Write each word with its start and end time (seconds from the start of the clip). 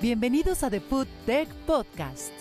Bienvenidos 0.00 0.62
a 0.62 0.70
The 0.70 0.80
Food 0.80 1.08
Tech 1.26 1.46
Podcast, 1.66 2.32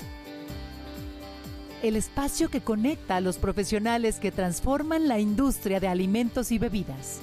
el 1.83 1.97
espacio 1.97 2.49
que 2.49 2.61
conecta 2.61 3.17
a 3.17 3.19
los 3.21 3.37
profesionales 3.37 4.21
que 4.21 4.31
transforman 4.31 5.09
la 5.09 5.19
industria 5.19 5.81
de 5.81 5.89
alimentos 5.89 6.53
y 6.53 6.57
bebidas. 6.57 7.19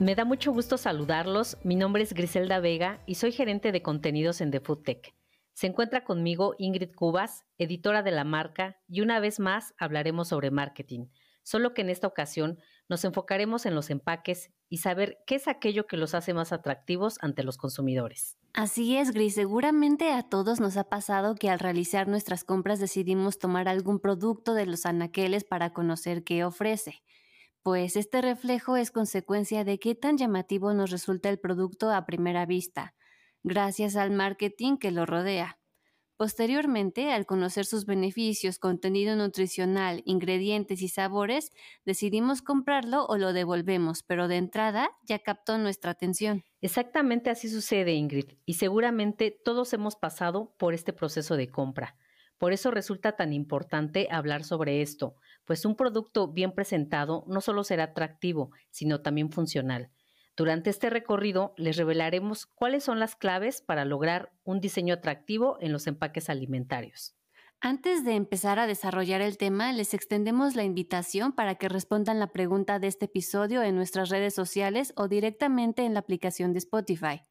Me 0.00 0.14
da 0.14 0.26
mucho 0.26 0.52
gusto 0.52 0.76
saludarlos. 0.76 1.56
Mi 1.64 1.76
nombre 1.76 2.02
es 2.02 2.12
Griselda 2.12 2.60
Vega 2.60 3.02
y 3.06 3.14
soy 3.14 3.32
gerente 3.32 3.72
de 3.72 3.80
contenidos 3.80 4.42
en 4.42 4.50
The 4.50 4.60
Food 4.60 4.82
Tech. 4.82 5.14
Se 5.54 5.66
encuentra 5.66 6.04
conmigo 6.04 6.56
Ingrid 6.58 6.94
Cubas, 6.94 7.46
editora 7.56 8.02
de 8.02 8.10
la 8.10 8.24
marca, 8.24 8.76
y 8.86 9.00
una 9.00 9.18
vez 9.18 9.40
más 9.40 9.72
hablaremos 9.78 10.28
sobre 10.28 10.50
marketing 10.50 11.06
solo 11.42 11.74
que 11.74 11.82
en 11.82 11.90
esta 11.90 12.06
ocasión 12.06 12.58
nos 12.88 13.04
enfocaremos 13.04 13.66
en 13.66 13.74
los 13.74 13.90
empaques 13.90 14.50
y 14.68 14.78
saber 14.78 15.18
qué 15.26 15.36
es 15.36 15.48
aquello 15.48 15.86
que 15.86 15.96
los 15.96 16.14
hace 16.14 16.34
más 16.34 16.52
atractivos 16.52 17.18
ante 17.20 17.42
los 17.42 17.56
consumidores. 17.56 18.38
Así 18.54 18.96
es, 18.96 19.12
Gris. 19.12 19.34
Seguramente 19.34 20.12
a 20.12 20.22
todos 20.22 20.60
nos 20.60 20.76
ha 20.76 20.84
pasado 20.84 21.34
que 21.34 21.48
al 21.48 21.58
realizar 21.58 22.08
nuestras 22.08 22.44
compras 22.44 22.80
decidimos 22.80 23.38
tomar 23.38 23.68
algún 23.68 23.98
producto 23.98 24.54
de 24.54 24.66
los 24.66 24.84
anaqueles 24.84 25.44
para 25.44 25.72
conocer 25.72 26.22
qué 26.22 26.44
ofrece. 26.44 27.02
Pues 27.62 27.96
este 27.96 28.20
reflejo 28.20 28.76
es 28.76 28.90
consecuencia 28.90 29.64
de 29.64 29.78
qué 29.78 29.94
tan 29.94 30.18
llamativo 30.18 30.74
nos 30.74 30.90
resulta 30.90 31.28
el 31.28 31.38
producto 31.38 31.90
a 31.90 32.04
primera 32.04 32.44
vista, 32.44 32.94
gracias 33.44 33.96
al 33.96 34.10
marketing 34.10 34.76
que 34.78 34.90
lo 34.90 35.06
rodea. 35.06 35.61
Posteriormente, 36.16 37.10
al 37.12 37.26
conocer 37.26 37.66
sus 37.66 37.84
beneficios, 37.84 38.58
contenido 38.58 39.14
nutricional, 39.16 40.02
ingredientes 40.06 40.80
y 40.80 40.88
sabores, 40.88 41.50
decidimos 41.84 42.42
comprarlo 42.42 43.04
o 43.06 43.18
lo 43.18 43.32
devolvemos, 43.32 44.02
pero 44.02 44.28
de 44.28 44.36
entrada 44.36 44.90
ya 45.02 45.18
captó 45.18 45.58
nuestra 45.58 45.90
atención. 45.90 46.44
Exactamente 46.60 47.28
así 47.28 47.48
sucede, 47.48 47.92
Ingrid, 47.92 48.34
y 48.46 48.54
seguramente 48.54 49.36
todos 49.44 49.72
hemos 49.72 49.96
pasado 49.96 50.54
por 50.58 50.74
este 50.74 50.92
proceso 50.92 51.36
de 51.36 51.50
compra. 51.50 51.96
Por 52.38 52.52
eso 52.52 52.70
resulta 52.70 53.16
tan 53.16 53.32
importante 53.32 54.08
hablar 54.10 54.44
sobre 54.44 54.80
esto, 54.82 55.16
pues 55.44 55.64
un 55.64 55.76
producto 55.76 56.28
bien 56.28 56.52
presentado 56.52 57.24
no 57.28 57.40
solo 57.40 57.64
será 57.64 57.84
atractivo, 57.84 58.50
sino 58.70 59.02
también 59.02 59.30
funcional. 59.30 59.90
Durante 60.36 60.70
este 60.70 60.88
recorrido 60.88 61.54
les 61.56 61.76
revelaremos 61.76 62.46
cuáles 62.46 62.84
son 62.84 62.98
las 62.98 63.16
claves 63.16 63.60
para 63.60 63.84
lograr 63.84 64.32
un 64.44 64.60
diseño 64.60 64.94
atractivo 64.94 65.58
en 65.60 65.72
los 65.72 65.86
empaques 65.86 66.30
alimentarios. 66.30 67.14
Antes 67.60 68.04
de 68.04 68.16
empezar 68.16 68.58
a 68.58 68.66
desarrollar 68.66 69.20
el 69.20 69.36
tema, 69.36 69.72
les 69.72 69.94
extendemos 69.94 70.56
la 70.56 70.64
invitación 70.64 71.32
para 71.32 71.54
que 71.54 71.68
respondan 71.68 72.18
la 72.18 72.32
pregunta 72.32 72.80
de 72.80 72.88
este 72.88 73.04
episodio 73.04 73.62
en 73.62 73.76
nuestras 73.76 74.08
redes 74.08 74.34
sociales 74.34 74.92
o 74.96 75.06
directamente 75.06 75.84
en 75.84 75.94
la 75.94 76.00
aplicación 76.00 76.52
de 76.52 76.58
Spotify. 76.58 77.22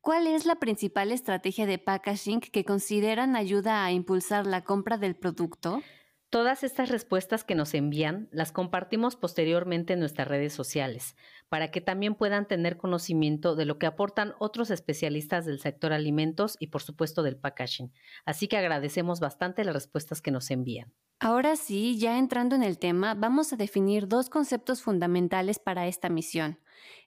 ¿Cuál 0.00 0.28
es 0.28 0.46
la 0.46 0.54
principal 0.54 1.12
estrategia 1.12 1.66
de 1.66 1.78
packaging 1.78 2.40
que 2.40 2.64
consideran 2.64 3.36
ayuda 3.36 3.84
a 3.84 3.92
impulsar 3.92 4.46
la 4.46 4.62
compra 4.62 4.96
del 4.96 5.16
producto? 5.16 5.82
Todas 6.28 6.64
estas 6.64 6.88
respuestas 6.88 7.44
que 7.44 7.54
nos 7.54 7.72
envían 7.72 8.28
las 8.32 8.50
compartimos 8.50 9.14
posteriormente 9.14 9.92
en 9.92 10.00
nuestras 10.00 10.26
redes 10.26 10.52
sociales, 10.52 11.14
para 11.48 11.70
que 11.70 11.80
también 11.80 12.16
puedan 12.16 12.48
tener 12.48 12.76
conocimiento 12.76 13.54
de 13.54 13.64
lo 13.64 13.78
que 13.78 13.86
aportan 13.86 14.34
otros 14.40 14.70
especialistas 14.70 15.46
del 15.46 15.60
sector 15.60 15.92
alimentos 15.92 16.56
y 16.58 16.66
por 16.66 16.82
supuesto 16.82 17.22
del 17.22 17.36
packaging. 17.36 17.92
Así 18.24 18.48
que 18.48 18.56
agradecemos 18.56 19.20
bastante 19.20 19.64
las 19.64 19.74
respuestas 19.74 20.20
que 20.20 20.32
nos 20.32 20.50
envían. 20.50 20.92
Ahora 21.20 21.54
sí, 21.54 21.96
ya 21.96 22.18
entrando 22.18 22.56
en 22.56 22.64
el 22.64 22.78
tema, 22.78 23.14
vamos 23.14 23.52
a 23.52 23.56
definir 23.56 24.08
dos 24.08 24.28
conceptos 24.28 24.82
fundamentales 24.82 25.60
para 25.60 25.86
esta 25.86 26.08
misión. 26.08 26.58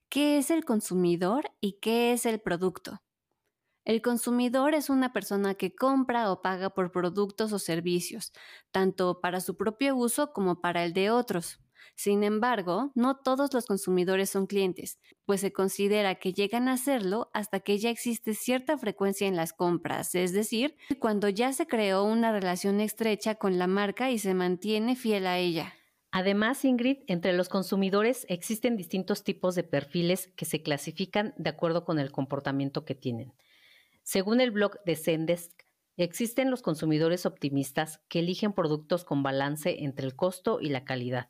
¿Qué 0.07 0.37
es 0.37 0.49
el 0.49 0.63
consumidor 0.63 1.51
y 1.59 1.73
qué 1.73 2.13
es 2.13 2.25
el 2.25 2.39
producto? 2.39 3.01
El 3.85 4.01
consumidor 4.01 4.75
es 4.75 4.89
una 4.89 5.13
persona 5.13 5.55
que 5.55 5.73
compra 5.73 6.31
o 6.31 6.41
paga 6.41 6.69
por 6.69 6.91
productos 6.91 7.53
o 7.53 7.59
servicios, 7.59 8.33
tanto 8.71 9.19
para 9.21 9.41
su 9.41 9.57
propio 9.57 9.95
uso 9.95 10.31
como 10.33 10.61
para 10.61 10.83
el 10.83 10.93
de 10.93 11.09
otros. 11.09 11.59
Sin 11.95 12.23
embargo, 12.23 12.91
no 12.95 13.17
todos 13.17 13.53
los 13.53 13.65
consumidores 13.65 14.29
son 14.29 14.47
clientes, 14.47 14.99
pues 15.25 15.41
se 15.41 15.51
considera 15.51 16.15
que 16.15 16.33
llegan 16.33 16.67
a 16.67 16.77
serlo 16.77 17.29
hasta 17.33 17.59
que 17.59 17.77
ya 17.77 17.89
existe 17.89 18.35
cierta 18.35 18.77
frecuencia 18.77 19.27
en 19.27 19.35
las 19.35 19.53
compras, 19.53 20.15
es 20.15 20.31
decir, 20.31 20.77
cuando 20.99 21.27
ya 21.27 21.51
se 21.51 21.67
creó 21.67 22.03
una 22.03 22.31
relación 22.31 22.79
estrecha 22.79 23.35
con 23.35 23.57
la 23.57 23.67
marca 23.67 24.11
y 24.11 24.19
se 24.19 24.33
mantiene 24.33 24.95
fiel 24.95 25.27
a 25.27 25.39
ella. 25.39 25.73
Además, 26.11 26.65
Ingrid, 26.65 26.99
entre 27.07 27.33
los 27.33 27.49
consumidores 27.49 28.25
existen 28.29 28.77
distintos 28.77 29.23
tipos 29.23 29.53
de 29.55 29.63
perfiles 29.63 30.31
que 30.35 30.45
se 30.45 30.63
clasifican 30.63 31.33
de 31.37 31.49
acuerdo 31.49 31.85
con 31.85 31.99
el 31.99 32.11
comportamiento 32.11 32.83
que 32.83 32.95
tienen. 32.95 33.33
Según 34.11 34.41
el 34.41 34.49
blog 34.49 34.83
de 34.85 34.95
Zendesk, 34.95 35.51
existen 35.95 36.49
los 36.49 36.63
consumidores 36.63 37.27
optimistas 37.27 38.01
que 38.09 38.17
eligen 38.17 38.53
productos 38.53 39.05
con 39.05 39.21
balance 39.21 39.83
entre 39.83 40.07
el 40.07 40.15
costo 40.15 40.59
y 40.59 40.69
la 40.69 40.83
calidad. 40.83 41.29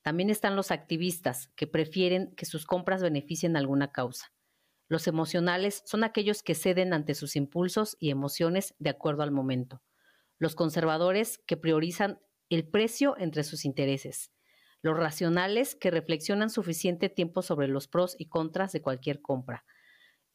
También 0.00 0.30
están 0.30 0.56
los 0.56 0.70
activistas 0.70 1.48
que 1.56 1.66
prefieren 1.66 2.34
que 2.34 2.46
sus 2.46 2.64
compras 2.64 3.02
beneficien 3.02 3.54
alguna 3.54 3.92
causa. 3.92 4.32
Los 4.88 5.08
emocionales 5.08 5.82
son 5.84 6.04
aquellos 6.04 6.42
que 6.42 6.54
ceden 6.54 6.94
ante 6.94 7.14
sus 7.14 7.36
impulsos 7.36 7.98
y 8.00 8.08
emociones 8.08 8.74
de 8.78 8.88
acuerdo 8.88 9.22
al 9.22 9.30
momento. 9.30 9.82
Los 10.38 10.54
conservadores 10.54 11.36
que 11.46 11.58
priorizan 11.58 12.18
el 12.48 12.66
precio 12.66 13.14
entre 13.18 13.44
sus 13.44 13.66
intereses. 13.66 14.32
Los 14.80 14.96
racionales 14.96 15.74
que 15.74 15.90
reflexionan 15.90 16.48
suficiente 16.48 17.10
tiempo 17.10 17.42
sobre 17.42 17.68
los 17.68 17.88
pros 17.88 18.16
y 18.18 18.30
contras 18.30 18.72
de 18.72 18.80
cualquier 18.80 19.20
compra 19.20 19.66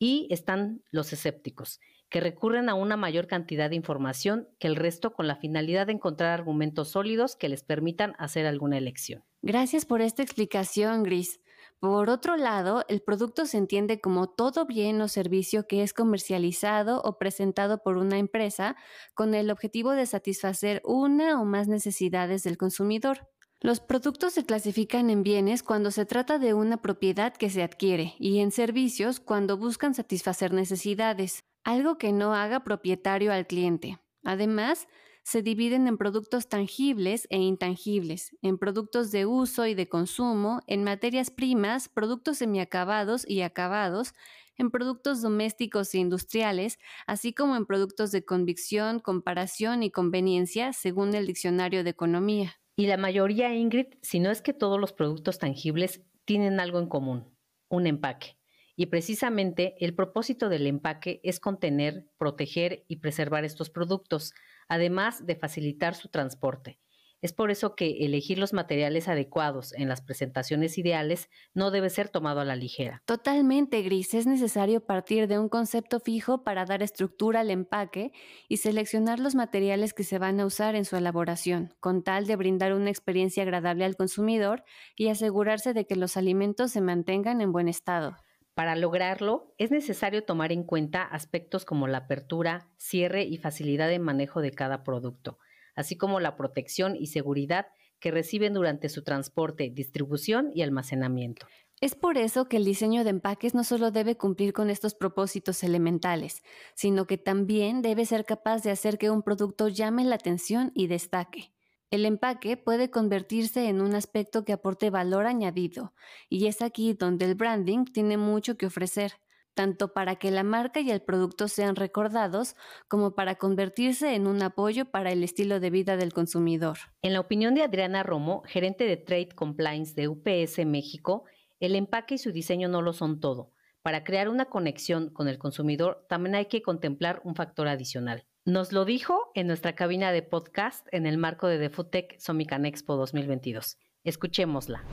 y 0.02 0.26
están 0.32 0.82
los 0.90 1.14
escépticos, 1.14 1.80
que 2.10 2.22
recurren 2.22 2.70
a 2.70 2.74
una 2.74 2.98
mayor 2.98 3.28
cantidad 3.28 3.70
de 3.70 3.76
información 3.76 4.50
que 4.58 4.66
el 4.66 4.76
resto 4.76 5.14
con 5.14 5.28
la 5.28 5.36
finalidad 5.36 5.86
de 5.86 5.94
encontrar 5.94 6.32
argumentos 6.32 6.90
sólidos 6.90 7.36
que 7.36 7.50
les 7.50 7.62
permitan 7.62 8.16
hacer 8.18 8.48
alguna 8.48 8.80
elección. 8.80 9.24
Gracias 9.44 9.86
por 9.86 10.02
esta 10.02 10.24
explicación, 10.24 11.04
Gris. 11.04 11.40
Por 11.80 12.10
otro 12.10 12.36
lado, 12.36 12.84
el 12.90 13.04
producto 13.04 13.46
se 13.46 13.60
entiende 13.60 14.02
como 14.02 14.28
todo 14.28 14.66
bien 14.66 15.00
o 15.02 15.08
servicio 15.08 15.68
que 15.68 15.84
es 15.84 15.94
comercializado 15.94 17.00
o 17.04 17.20
presentado 17.20 17.84
por 17.84 17.98
una 17.98 18.18
empresa 18.18 18.76
con 19.14 19.36
el 19.36 19.52
objetivo 19.52 19.92
de 19.92 20.08
satisfacer 20.08 20.82
una 20.84 21.40
o 21.40 21.46
más 21.46 21.68
necesidades 21.68 22.42
del 22.42 22.58
consumidor. 22.58 23.28
Los 23.64 23.80
productos 23.80 24.34
se 24.34 24.44
clasifican 24.44 25.12
en 25.12 25.22
bienes 25.22 25.62
cuando 25.62 25.92
se 25.92 26.08
trata 26.08 26.40
de 26.40 26.56
una 26.56 26.82
propiedad 26.82 27.32
que 27.32 27.52
se 27.52 27.62
adquiere 27.62 28.16
y 28.18 28.40
en 28.40 28.52
servicios 28.52 29.20
cuando 29.20 29.56
buscan 29.56 29.94
satisfacer 29.94 30.52
necesidades, 30.52 31.44
algo 31.64 32.00
que 32.00 32.12
no 32.12 32.34
haga 32.34 32.64
propietario 32.64 33.32
al 33.32 33.46
cliente. 33.46 34.00
Además, 34.24 34.88
se 35.22 35.44
dividen 35.44 35.86
en 35.86 36.00
productos 36.00 36.50
tangibles 36.50 37.28
e 37.30 37.38
intangibles, 37.38 38.36
en 38.42 38.58
productos 38.58 39.12
de 39.12 39.28
uso 39.28 39.68
y 39.68 39.76
de 39.76 39.88
consumo, 39.88 40.62
en 40.66 40.84
materias 40.84 41.30
primas, 41.30 41.88
productos 41.88 42.40
semiacabados 42.40 43.30
y 43.30 43.44
acabados, 43.44 44.16
en 44.58 44.72
productos 44.72 45.22
domésticos 45.22 45.94
e 45.94 46.00
industriales, 46.00 46.80
así 47.06 47.32
como 47.32 47.56
en 47.56 47.68
productos 47.68 48.12
de 48.12 48.26
convicción, 48.26 49.00
comparación 49.00 49.84
y 49.84 49.92
conveniencia, 49.92 50.74
según 50.74 51.14
el 51.14 51.28
Diccionario 51.28 51.84
de 51.84 51.92
Economía. 51.92 52.58
Y 52.76 52.88
la 52.88 52.98
mayoría, 52.98 53.54
Ingrid, 53.54 53.88
si 54.02 54.20
no 54.20 54.32
es 54.32 54.42
que 54.42 54.54
todos 54.54 54.80
los 54.80 54.94
productos 54.94 55.38
tangibles 55.38 56.02
tienen 56.26 56.60
algo 56.60 56.80
en 56.80 56.88
común, 56.88 57.36
un 57.70 57.88
empaque. 57.88 58.38
Y 58.76 58.88
precisamente 58.88 59.76
el 59.80 59.94
propósito 59.94 60.50
del 60.50 60.66
empaque 60.66 61.20
es 61.24 61.40
contener, 61.40 62.08
proteger 62.18 62.86
y 62.88 62.98
preservar 62.98 63.44
estos 63.44 63.70
productos, 63.70 64.34
además 64.68 65.26
de 65.26 65.36
facilitar 65.36 65.94
su 65.94 66.10
transporte. 66.10 66.80
Es 67.22 67.34
por 67.34 67.52
eso 67.52 67.76
que 67.76 68.04
elegir 68.04 68.40
los 68.40 68.52
materiales 68.52 69.08
adecuados 69.08 69.74
en 69.74 69.88
las 69.88 70.02
presentaciones 70.02 70.80
ideales 70.80 71.30
no 71.54 71.70
debe 71.70 71.92
ser 71.92 72.10
tomado 72.10 72.40
a 72.40 72.46
la 72.46 72.56
ligera. 72.56 73.04
Totalmente, 73.06 73.84
Gris. 73.84 74.16
Es 74.16 74.26
necesario 74.26 74.84
partir 74.84 75.28
de 75.28 75.38
un 75.38 75.48
concepto 75.48 76.00
fijo 76.00 76.44
para 76.44 76.66
dar 76.66 76.82
estructura 76.82 77.42
al 77.42 77.52
empaque 77.52 78.12
y 78.48 78.58
seleccionar 78.58 79.20
los 79.20 79.36
materiales 79.36 79.94
que 79.94 80.04
se 80.04 80.18
van 80.18 80.40
a 80.40 80.48
usar 80.48 80.76
en 80.76 80.84
su 80.84 80.96
elaboración, 80.96 81.76
con 81.80 82.04
tal 82.04 82.26
de 82.26 82.36
brindar 82.36 82.74
una 82.74 82.90
experiencia 82.90 83.44
agradable 83.44 83.86
al 83.86 83.96
consumidor 83.96 84.64
y 84.96 85.10
asegurarse 85.10 85.74
de 85.74 85.86
que 85.86 85.96
los 85.96 86.18
alimentos 86.18 86.72
se 86.72 86.82
mantengan 86.82 87.40
en 87.42 87.52
buen 87.52 87.68
estado. 87.68 88.18
Para 88.56 88.76
lograrlo, 88.76 89.54
es 89.60 89.70
necesario 89.70 90.24
tomar 90.24 90.52
en 90.52 90.64
cuenta 90.64 91.04
aspectos 91.04 91.66
como 91.66 91.88
la 91.88 92.00
apertura, 92.00 92.68
cierre 92.78 93.24
y 93.24 93.38
facilidad 93.38 93.88
de 93.88 94.00
manejo 94.00 94.42
de 94.42 94.52
cada 94.52 94.84
producto 94.84 95.38
así 95.82 95.98
como 95.98 96.22
la 96.22 96.38
protección 96.38 96.96
y 96.96 97.08
seguridad 97.08 97.68
que 98.00 98.12
reciben 98.12 98.54
durante 98.54 98.88
su 98.88 99.04
transporte, 99.04 99.70
distribución 99.70 100.50
y 100.54 100.62
almacenamiento. 100.62 101.46
Es 101.82 101.96
por 101.96 102.18
eso 102.18 102.46
que 102.46 102.58
el 102.58 102.66
diseño 102.66 103.04
de 103.04 103.10
empaques 103.10 103.56
no 103.56 103.64
solo 103.64 103.90
debe 103.90 104.16
cumplir 104.16 104.54
con 104.54 104.70
estos 104.70 104.94
propósitos 104.94 105.64
elementales, 105.64 106.44
sino 106.76 107.08
que 107.08 107.18
también 107.18 107.82
debe 107.82 108.06
ser 108.06 108.24
capaz 108.24 108.62
de 108.62 108.70
hacer 108.70 109.00
que 109.00 109.10
un 109.10 109.24
producto 109.24 109.68
llame 109.68 110.06
la 110.06 110.16
atención 110.16 110.72
y 110.76 110.86
destaque. 110.86 111.54
El 111.90 112.06
empaque 112.06 112.56
puede 112.56 112.90
convertirse 112.92 113.68
en 113.68 113.82
un 113.82 113.96
aspecto 113.96 114.46
que 114.46 114.54
aporte 114.54 114.92
valor 114.92 115.26
añadido, 115.26 115.94
y 116.30 116.46
es 116.46 116.62
aquí 116.62 116.94
donde 116.94 117.26
el 117.26 117.36
branding 117.36 117.86
tiene 117.86 118.16
mucho 118.16 118.58
que 118.58 118.68
ofrecer, 118.68 119.14
tanto 119.54 119.94
para 119.94 120.16
que 120.16 120.32
la 120.32 120.44
marca 120.44 120.80
y 120.80 120.92
el 120.92 121.02
producto 121.02 121.48
sean 121.48 121.76
recordados 121.76 122.56
como 122.88 123.16
para 123.16 123.36
convertirse 123.36 124.16
en 124.16 124.28
un 124.28 124.42
apoyo 124.42 124.86
para 124.86 125.12
el 125.12 125.24
estilo 125.24 125.60
de 125.60 125.70
vida 125.70 125.98
del 125.98 126.14
consumidor. 126.14 126.78
En 127.02 127.14
la 127.14 127.20
opinión 127.20 127.56
de 127.56 127.64
Adriana 127.64 128.04
Romo, 128.04 128.44
gerente 128.46 128.86
de 128.86 128.98
Trade 128.98 129.30
Compliance 129.36 129.94
de 129.94 130.08
UPS 130.08 130.66
México, 130.66 131.26
el 131.60 131.76
empaque 131.76 132.16
y 132.16 132.18
su 132.18 132.32
diseño 132.32 132.70
no 132.70 132.82
lo 132.82 132.94
son 132.94 133.20
todo. 133.20 133.52
Para 133.82 134.04
crear 134.04 134.30
una 134.30 134.46
conexión 134.46 135.10
con 135.10 135.28
el 135.28 135.40
consumidor 135.40 136.06
también 136.08 136.36
hay 136.36 136.46
que 136.46 136.62
contemplar 136.62 137.22
un 137.24 137.36
factor 137.36 137.68
adicional, 137.68 138.26
nos 138.46 138.72
lo 138.72 138.86
dijo 138.86 139.32
en 139.36 139.46
nuestra 139.46 139.76
cabina 139.76 140.12
de 140.12 140.24
podcast 140.24 140.88
en 140.92 141.06
el 141.06 141.20
marco 141.20 141.48
de 141.48 141.60
The 141.60 141.70
Foodtech 141.70 142.20
Somican 142.20 142.66
Expo 142.66 142.96
2022. 142.96 143.78
Escuchémosla 144.04 144.84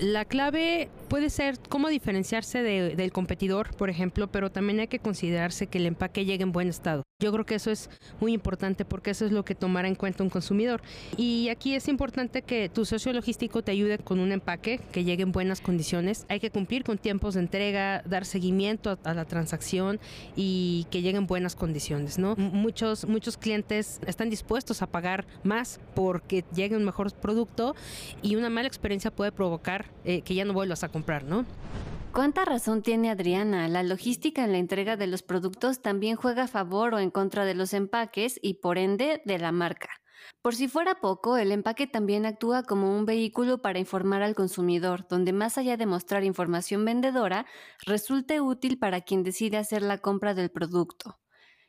la 0.00 0.24
clave 0.24 0.88
puede 1.08 1.30
ser 1.30 1.58
cómo 1.68 1.88
diferenciarse 1.88 2.62
del 2.62 3.12
competidor, 3.12 3.74
por 3.76 3.90
ejemplo, 3.90 4.30
pero 4.30 4.50
también 4.50 4.80
hay 4.80 4.88
que 4.88 4.98
considerarse 4.98 5.66
que 5.66 5.78
el 5.78 5.86
empaque 5.86 6.24
llegue 6.24 6.42
en 6.42 6.52
buen 6.52 6.68
estado. 6.68 7.02
Yo 7.20 7.30
creo 7.30 7.46
que 7.46 7.54
eso 7.54 7.70
es 7.70 7.88
muy 8.20 8.32
importante 8.32 8.84
porque 8.84 9.12
eso 9.12 9.24
es 9.24 9.30
lo 9.30 9.44
que 9.44 9.54
tomará 9.54 9.86
en 9.86 9.94
cuenta 9.94 10.24
un 10.24 10.30
consumidor. 10.30 10.82
Y 11.16 11.50
aquí 11.50 11.76
es 11.76 11.86
importante 11.86 12.42
que 12.42 12.68
tu 12.68 12.84
socio 12.84 13.12
logístico 13.12 13.62
te 13.62 13.70
ayude 13.70 13.98
con 13.98 14.18
un 14.18 14.32
empaque 14.32 14.80
que 14.90 15.04
llegue 15.04 15.22
en 15.22 15.30
buenas 15.30 15.60
condiciones. 15.60 16.26
Hay 16.28 16.40
que 16.40 16.50
cumplir 16.50 16.82
con 16.82 16.98
tiempos 16.98 17.34
de 17.34 17.40
entrega, 17.40 18.02
dar 18.06 18.24
seguimiento 18.24 18.98
a, 19.04 19.14
la 19.14 19.24
transacción 19.24 20.00
y 20.34 20.88
que 20.90 21.02
llegue 21.02 21.18
en 21.18 21.28
buenas 21.28 21.54
condiciones, 21.54 22.18
¿no? 22.18 22.34
Muchos, 22.34 23.06
muchos 23.06 23.36
clientes 23.36 24.00
están 24.04 24.28
dispuestos 24.28 24.82
a 24.82 24.88
pagar 24.88 25.24
más 25.44 25.78
porque 25.94 26.44
llegue 26.56 26.76
un 26.76 26.84
mejor 26.84 27.12
producto 27.12 27.76
y 28.20 28.34
una 28.42 28.50
mala 28.50 28.68
experiencia 28.68 29.10
puede 29.10 29.32
provocar 29.32 29.86
eh, 30.04 30.22
que 30.22 30.34
ya 30.34 30.44
no 30.44 30.52
vuelvas 30.52 30.84
a 30.84 30.88
comprar, 30.88 31.24
¿no? 31.24 31.46
¿Cuánta 32.12 32.44
razón 32.44 32.82
tiene 32.82 33.10
Adriana? 33.10 33.68
La 33.68 33.82
logística 33.82 34.44
en 34.44 34.52
la 34.52 34.58
entrega 34.58 34.96
de 34.96 35.06
los 35.06 35.22
productos 35.22 35.80
también 35.80 36.16
juega 36.16 36.42
a 36.42 36.48
favor 36.48 36.92
o 36.92 36.98
en 36.98 37.10
contra 37.10 37.46
de 37.46 37.54
los 37.54 37.72
empaques 37.72 38.38
y 38.42 38.54
por 38.54 38.76
ende 38.76 39.22
de 39.24 39.38
la 39.38 39.50
marca. 39.50 39.88
Por 40.42 40.54
si 40.54 40.68
fuera 40.68 40.96
poco, 40.96 41.36
el 41.36 41.52
empaque 41.52 41.86
también 41.86 42.26
actúa 42.26 42.64
como 42.64 42.96
un 42.96 43.06
vehículo 43.06 43.62
para 43.62 43.78
informar 43.78 44.22
al 44.22 44.34
consumidor, 44.34 45.06
donde 45.08 45.32
más 45.32 45.56
allá 45.56 45.76
de 45.76 45.86
mostrar 45.86 46.24
información 46.24 46.84
vendedora, 46.84 47.46
resulte 47.86 48.40
útil 48.40 48.78
para 48.78 49.00
quien 49.00 49.22
decide 49.22 49.56
hacer 49.56 49.82
la 49.82 49.98
compra 49.98 50.34
del 50.34 50.50
producto. 50.50 51.21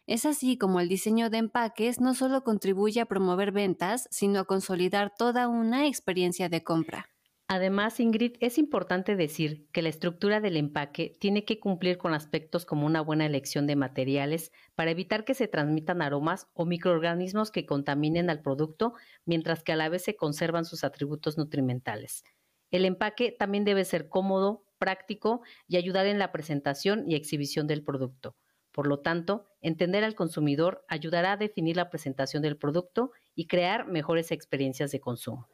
Es 0.06 0.26
así 0.26 0.58
como 0.58 0.82
el 0.82 0.90
diseño 0.90 1.30
de 1.30 1.38
empaques 1.38 2.02
no 2.02 2.14
solo 2.14 2.44
contribuye 2.44 3.00
a 3.00 3.06
promover 3.06 3.54
ventas, 3.54 4.10
sino 4.12 4.42
a 4.42 4.46
consolidar 4.46 5.14
toda 5.18 5.48
una 5.48 5.88
experiencia 5.88 6.50
de 6.50 6.62
compra. 6.62 7.10
Además, 7.48 8.02
Ingrid, 8.02 8.36
es 8.42 8.58
importante 8.58 9.16
decir 9.16 9.70
que 9.72 9.82
la 9.82 9.88
estructura 9.88 10.42
del 10.42 10.58
empaque 10.58 11.16
tiene 11.22 11.46
que 11.46 11.60
cumplir 11.60 11.98
con 11.98 12.14
aspectos 12.14 12.66
como 12.66 12.86
una 12.86 13.00
buena 13.00 13.26
elección 13.26 13.66
de 13.66 13.78
materiales 13.78 14.52
para 14.76 14.92
evitar 14.92 15.24
que 15.24 15.36
se 15.36 15.48
transmitan 15.48 16.02
aromas 16.02 16.48
o 16.54 16.66
microorganismos 16.66 17.52
que 17.52 17.66
contaminen 17.66 18.30
al 18.30 18.42
producto, 18.42 18.96
mientras 19.26 19.64
que 19.64 19.72
a 19.72 19.78
la 19.78 19.88
vez 19.88 20.04
se 20.04 20.18
conservan 20.18 20.66
sus 20.66 20.84
atributos 20.84 21.38
nutrimentales. 21.38 22.24
El 22.72 22.84
empaque 22.84 23.32
también 23.32 23.64
debe 23.64 23.86
ser 23.86 24.10
cómodo, 24.10 24.66
práctico 24.80 25.44
y 25.68 25.78
ayudar 25.78 26.08
en 26.08 26.20
la 26.20 26.34
presentación 26.34 27.10
y 27.10 27.16
exhibición 27.16 27.68
del 27.68 27.84
producto. 27.84 28.36
Por 28.74 28.88
lo 28.88 29.00
tanto, 29.00 29.46
entender 29.62 30.04
al 30.04 30.16
consumidor 30.16 30.84
ayudará 30.90 31.34
a 31.34 31.38
definir 31.38 31.78
la 31.78 31.90
presentación 31.90 32.44
del 32.44 32.58
producto 32.58 33.12
y 33.36 33.48
crear 33.48 33.88
mejores 33.88 34.32
experiencias 34.32 34.92
de 34.92 35.00
consumo. 35.00 35.48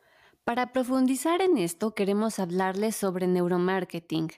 Para 0.46 0.72
profundizar 0.74 1.42
en 1.42 1.60
esto, 1.60 1.94
queremos 1.94 2.40
hablarles 2.40 2.96
sobre 2.96 3.28
neuromarketing, 3.28 4.30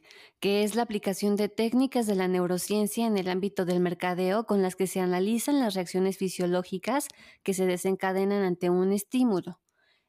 que 0.41 0.63
es 0.63 0.75
la 0.75 0.81
aplicación 0.81 1.37
de 1.37 1.47
técnicas 1.47 2.05
de 2.05 2.15
la 2.15 2.27
neurociencia 2.27 3.07
en 3.07 3.17
el 3.17 3.29
ámbito 3.29 3.63
del 3.63 3.79
mercadeo 3.79 4.45
con 4.45 4.61
las 4.61 4.75
que 4.75 4.87
se 4.87 4.99
analizan 4.99 5.59
las 5.61 5.73
reacciones 5.75 6.17
fisiológicas 6.17 7.07
que 7.43 7.53
se 7.53 7.65
desencadenan 7.65 8.43
ante 8.43 8.69
un 8.69 8.91
estímulo. 8.91 9.61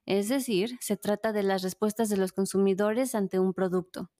Es 0.04 0.28
decir, 0.28 0.76
se 0.80 0.96
trata 0.96 1.32
de 1.32 1.44
las 1.44 1.62
respuestas 1.62 2.08
de 2.08 2.16
los 2.16 2.32
consumidores 2.32 3.14
ante 3.14 3.38
un 3.38 3.54
producto. 3.54 4.10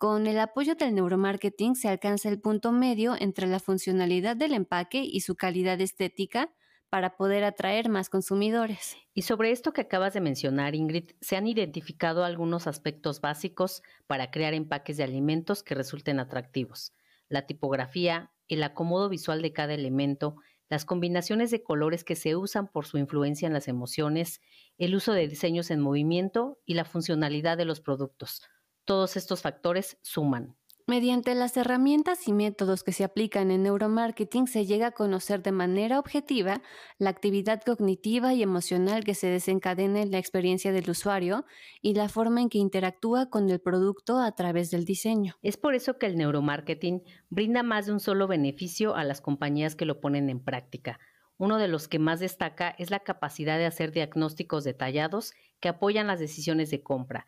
Con 0.00 0.26
el 0.26 0.38
apoyo 0.38 0.76
del 0.76 0.94
neuromarketing 0.94 1.76
se 1.76 1.90
alcanza 1.90 2.30
el 2.30 2.40
punto 2.40 2.72
medio 2.72 3.16
entre 3.20 3.46
la 3.46 3.60
funcionalidad 3.60 4.34
del 4.34 4.54
empaque 4.54 5.02
y 5.04 5.20
su 5.20 5.36
calidad 5.36 5.78
estética, 5.78 6.54
para 6.88 7.18
poder 7.18 7.44
atraer 7.44 7.90
más 7.90 8.08
consumidores. 8.08 8.96
Y 9.12 9.22
sobre 9.22 9.50
esto 9.50 9.74
que 9.74 9.82
acabas 9.82 10.14
de 10.14 10.22
mencionar, 10.22 10.74
Ingrid, 10.74 11.10
se 11.20 11.36
han 11.36 11.46
identificado 11.46 12.24
algunos 12.24 12.66
aspectos 12.66 13.20
básicos 13.20 13.82
para 14.06 14.30
crear 14.30 14.54
empaques 14.54 14.96
de 14.96 15.04
alimentos 15.04 15.62
que 15.62 15.74
resulten 15.74 16.18
atractivos. 16.18 16.94
La 17.28 17.44
tipografía, 17.44 18.32
el 18.48 18.62
acomodo 18.62 19.10
visual 19.10 19.42
de 19.42 19.52
cada 19.52 19.74
elemento, 19.74 20.36
las 20.70 20.86
combinaciones 20.86 21.50
de 21.50 21.62
colores 21.62 22.04
que 22.04 22.16
se 22.16 22.36
usan 22.36 22.68
por 22.68 22.86
su 22.86 22.96
influencia 22.96 23.46
en 23.46 23.52
las 23.52 23.68
emociones, 23.68 24.40
el 24.78 24.94
uso 24.94 25.12
de 25.12 25.28
diseños 25.28 25.70
en 25.70 25.80
movimiento 25.80 26.58
y 26.64 26.72
la 26.72 26.86
funcionalidad 26.86 27.58
de 27.58 27.66
los 27.66 27.82
productos. 27.82 28.48
Todos 28.84 29.16
estos 29.16 29.42
factores 29.42 29.98
suman. 30.02 30.56
Mediante 30.90 31.36
las 31.36 31.56
herramientas 31.56 32.26
y 32.26 32.32
métodos 32.32 32.82
que 32.82 32.90
se 32.90 33.04
aplican 33.04 33.52
en 33.52 33.62
neuromarketing 33.62 34.48
se 34.48 34.66
llega 34.66 34.88
a 34.88 34.90
conocer 34.90 35.40
de 35.40 35.52
manera 35.52 36.00
objetiva 36.00 36.62
la 36.98 37.10
actividad 37.10 37.62
cognitiva 37.64 38.34
y 38.34 38.42
emocional 38.42 39.04
que 39.04 39.14
se 39.14 39.28
desencadena 39.28 40.02
en 40.02 40.10
la 40.10 40.18
experiencia 40.18 40.72
del 40.72 40.90
usuario 40.90 41.44
y 41.80 41.94
la 41.94 42.08
forma 42.08 42.40
en 42.40 42.48
que 42.48 42.58
interactúa 42.58 43.30
con 43.30 43.48
el 43.50 43.60
producto 43.60 44.18
a 44.18 44.32
través 44.32 44.72
del 44.72 44.84
diseño. 44.84 45.36
Es 45.42 45.56
por 45.56 45.76
eso 45.76 45.96
que 45.96 46.06
el 46.06 46.16
neuromarketing 46.16 47.04
brinda 47.28 47.62
más 47.62 47.86
de 47.86 47.92
un 47.92 48.00
solo 48.00 48.26
beneficio 48.26 48.96
a 48.96 49.04
las 49.04 49.20
compañías 49.20 49.76
que 49.76 49.84
lo 49.84 50.00
ponen 50.00 50.28
en 50.28 50.42
práctica. 50.42 50.98
Uno 51.36 51.58
de 51.58 51.68
los 51.68 51.86
que 51.86 52.00
más 52.00 52.18
destaca 52.18 52.74
es 52.78 52.90
la 52.90 52.98
capacidad 52.98 53.58
de 53.58 53.66
hacer 53.66 53.92
diagnósticos 53.92 54.64
detallados 54.64 55.34
que 55.60 55.68
apoyan 55.68 56.08
las 56.08 56.18
decisiones 56.18 56.72
de 56.72 56.82
compra 56.82 57.26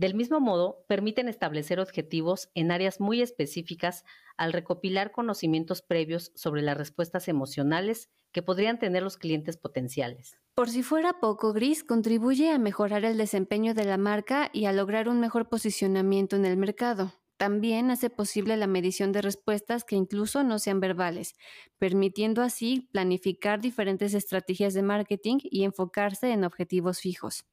del 0.00 0.14
mismo 0.14 0.40
modo, 0.40 0.86
permiten 0.88 1.28
establecer 1.28 1.78
objetivos 1.78 2.48
en 2.54 2.70
áreas 2.70 3.00
muy 3.00 3.20
específicas 3.20 4.06
al 4.38 4.54
recopilar 4.54 5.12
conocimientos 5.12 5.82
previos 5.82 6.32
sobre 6.34 6.62
las 6.62 6.78
respuestas 6.78 7.28
emocionales 7.28 8.08
que 8.32 8.40
podrían 8.40 8.78
tener 8.78 9.02
los 9.02 9.18
clientes 9.18 9.58
potenciales. 9.58 10.38
Por 10.54 10.70
si 10.70 10.82
fuera 10.82 11.20
poco, 11.20 11.52
Gris 11.52 11.84
contribuye 11.84 12.50
a 12.50 12.58
mejorar 12.58 13.04
el 13.04 13.18
desempeño 13.18 13.74
de 13.74 13.84
la 13.84 13.98
marca 13.98 14.48
y 14.54 14.64
a 14.64 14.72
lograr 14.72 15.06
un 15.06 15.20
mejor 15.20 15.50
posicionamiento 15.50 16.34
en 16.34 16.46
el 16.46 16.56
mercado. 16.56 17.12
También 17.36 17.90
hace 17.90 18.08
posible 18.08 18.56
la 18.56 18.66
medición 18.66 19.12
de 19.12 19.20
respuestas 19.20 19.84
que 19.84 19.96
incluso 19.96 20.42
no 20.44 20.58
sean 20.58 20.80
verbales, 20.80 21.34
permitiendo 21.76 22.40
así 22.40 22.88
planificar 22.90 23.60
diferentes 23.60 24.14
estrategias 24.14 24.72
de 24.72 24.82
marketing 24.82 25.40
y 25.42 25.64
enfocarse 25.64 26.32
en 26.32 26.44
objetivos 26.44 27.00
fijos. 27.00 27.44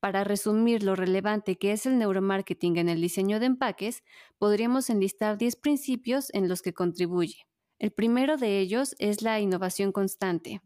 Para 0.00 0.24
resumir 0.24 0.82
lo 0.82 0.96
relevante 0.96 1.58
que 1.58 1.72
es 1.72 1.84
el 1.84 1.98
neuromarketing 1.98 2.78
en 2.78 2.88
el 2.88 3.02
diseño 3.02 3.38
de 3.38 3.46
empaques, 3.46 4.02
podríamos 4.38 4.88
enlistar 4.88 5.36
10 5.36 5.56
principios 5.56 6.30
en 6.32 6.48
los 6.48 6.62
que 6.62 6.72
contribuye. 6.72 7.46
El 7.78 7.92
primero 7.92 8.38
de 8.38 8.58
ellos 8.60 8.96
es 8.98 9.20
la 9.20 9.40
innovación 9.40 9.92
constante. 9.92 10.62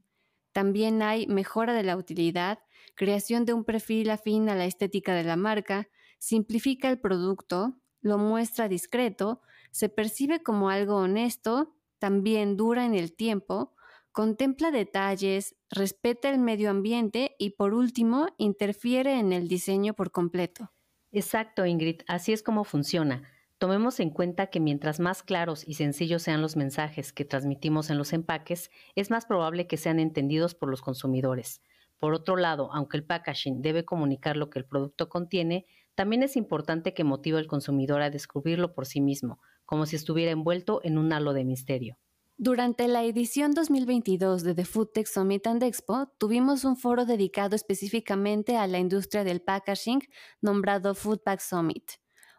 También 0.52 1.02
hay 1.02 1.26
mejora 1.26 1.72
de 1.72 1.82
la 1.82 1.96
utilidad, 1.96 2.60
creación 2.94 3.44
de 3.44 3.54
un 3.54 3.64
perfil 3.64 4.10
afín 4.10 4.48
a 4.48 4.54
la 4.54 4.66
estética 4.66 5.14
de 5.14 5.24
la 5.24 5.36
marca, 5.36 5.88
simplifica 6.18 6.88
el 6.88 7.00
producto, 7.00 7.74
lo 8.02 8.18
muestra 8.18 8.68
discreto, 8.68 9.40
se 9.72 9.88
percibe 9.88 10.44
como 10.44 10.70
algo 10.70 10.96
honesto, 10.96 11.74
también 11.98 12.56
dura 12.56 12.84
en 12.84 12.94
el 12.94 13.16
tiempo, 13.16 13.73
contempla 14.14 14.70
detalles, 14.70 15.56
respeta 15.68 16.30
el 16.30 16.38
medio 16.38 16.70
ambiente 16.70 17.34
y 17.36 17.50
por 17.50 17.74
último 17.74 18.28
interfiere 18.38 19.18
en 19.18 19.32
el 19.32 19.48
diseño 19.48 19.94
por 19.94 20.12
completo. 20.12 20.72
Exacto, 21.10 21.66
Ingrid, 21.66 22.02
así 22.06 22.32
es 22.32 22.44
como 22.44 22.62
funciona. 22.62 23.28
Tomemos 23.58 23.98
en 23.98 24.10
cuenta 24.10 24.46
que 24.46 24.60
mientras 24.60 25.00
más 25.00 25.24
claros 25.24 25.66
y 25.66 25.74
sencillos 25.74 26.22
sean 26.22 26.42
los 26.42 26.54
mensajes 26.54 27.12
que 27.12 27.24
transmitimos 27.24 27.90
en 27.90 27.98
los 27.98 28.12
empaques, 28.12 28.70
es 28.94 29.10
más 29.10 29.26
probable 29.26 29.66
que 29.66 29.76
sean 29.76 29.98
entendidos 29.98 30.54
por 30.54 30.70
los 30.70 30.80
consumidores. 30.80 31.60
Por 31.98 32.14
otro 32.14 32.36
lado, 32.36 32.72
aunque 32.72 32.96
el 32.96 33.04
packaging 33.04 33.62
debe 33.62 33.84
comunicar 33.84 34.36
lo 34.36 34.48
que 34.48 34.60
el 34.60 34.64
producto 34.64 35.08
contiene, 35.08 35.66
también 35.96 36.22
es 36.22 36.36
importante 36.36 36.94
que 36.94 37.02
motive 37.02 37.38
al 37.38 37.48
consumidor 37.48 38.00
a 38.00 38.10
descubrirlo 38.10 38.74
por 38.74 38.86
sí 38.86 39.00
mismo, 39.00 39.40
como 39.64 39.86
si 39.86 39.96
estuviera 39.96 40.30
envuelto 40.30 40.80
en 40.84 40.98
un 40.98 41.12
halo 41.12 41.32
de 41.32 41.44
misterio. 41.44 41.98
Durante 42.36 42.88
la 42.88 43.04
edición 43.04 43.52
2022 43.52 44.42
de 44.42 44.54
The 44.54 44.64
Food 44.64 44.88
Tech 44.92 45.06
Summit 45.06 45.46
and 45.46 45.62
Expo, 45.62 46.12
tuvimos 46.18 46.64
un 46.64 46.76
foro 46.76 47.06
dedicado 47.06 47.54
específicamente 47.54 48.56
a 48.56 48.66
la 48.66 48.78
industria 48.78 49.22
del 49.22 49.40
packaging 49.40 50.00
nombrado 50.40 50.94
Food 50.94 51.20
Pack 51.24 51.40
Summit. 51.40 51.92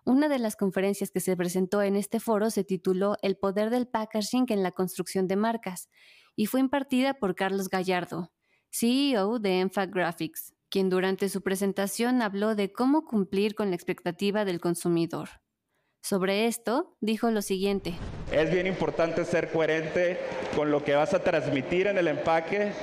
Una 0.03 0.27
de 0.27 0.39
las 0.39 0.55
conferencias 0.57 1.11
que 1.11 1.21
se 1.21 1.37
presentó 1.37 1.81
en 1.81 1.95
este 1.95 2.19
foro 2.19 2.49
se 2.49 2.63
tituló 2.63 3.15
El 3.21 3.37
poder 3.37 3.69
del 3.69 3.87
packaging 3.87 4.45
en 4.49 4.63
la 4.63 4.71
construcción 4.71 5.27
de 5.27 5.37
marcas 5.37 5.89
y 6.35 6.47
fue 6.47 6.59
impartida 6.59 7.13
por 7.13 7.33
Carlos 7.33 7.69
Gallardo, 7.69 8.33
CEO 8.69 9.39
de 9.39 9.61
Enfa 9.61 9.85
Graphics 9.85 10.55
quien 10.75 10.89
durante 10.89 11.29
su 11.29 11.41
presentación 11.41 12.21
habló 12.21 12.53
de 12.53 12.73
cómo 12.73 13.05
cumplir 13.05 13.55
con 13.55 13.69
la 13.69 13.75
expectativa 13.75 14.43
del 14.43 14.59
consumidor. 14.59 15.29
Sobre 16.07 16.45
esto, 16.45 16.93
dijo 17.01 17.31
lo 17.31 17.41
siguiente. 17.41 17.95
Es 18.31 18.51
bien 18.51 18.67
importante 18.67 19.25
ser 19.25 19.49
coherente 19.49 20.19
con 20.55 20.69
lo 20.69 20.83
que 20.83 20.93
vas 20.93 21.15
a 21.15 21.23
transmitir 21.23 21.87
en 21.87 21.97
el 21.97 22.07
empaque, 22.07 22.73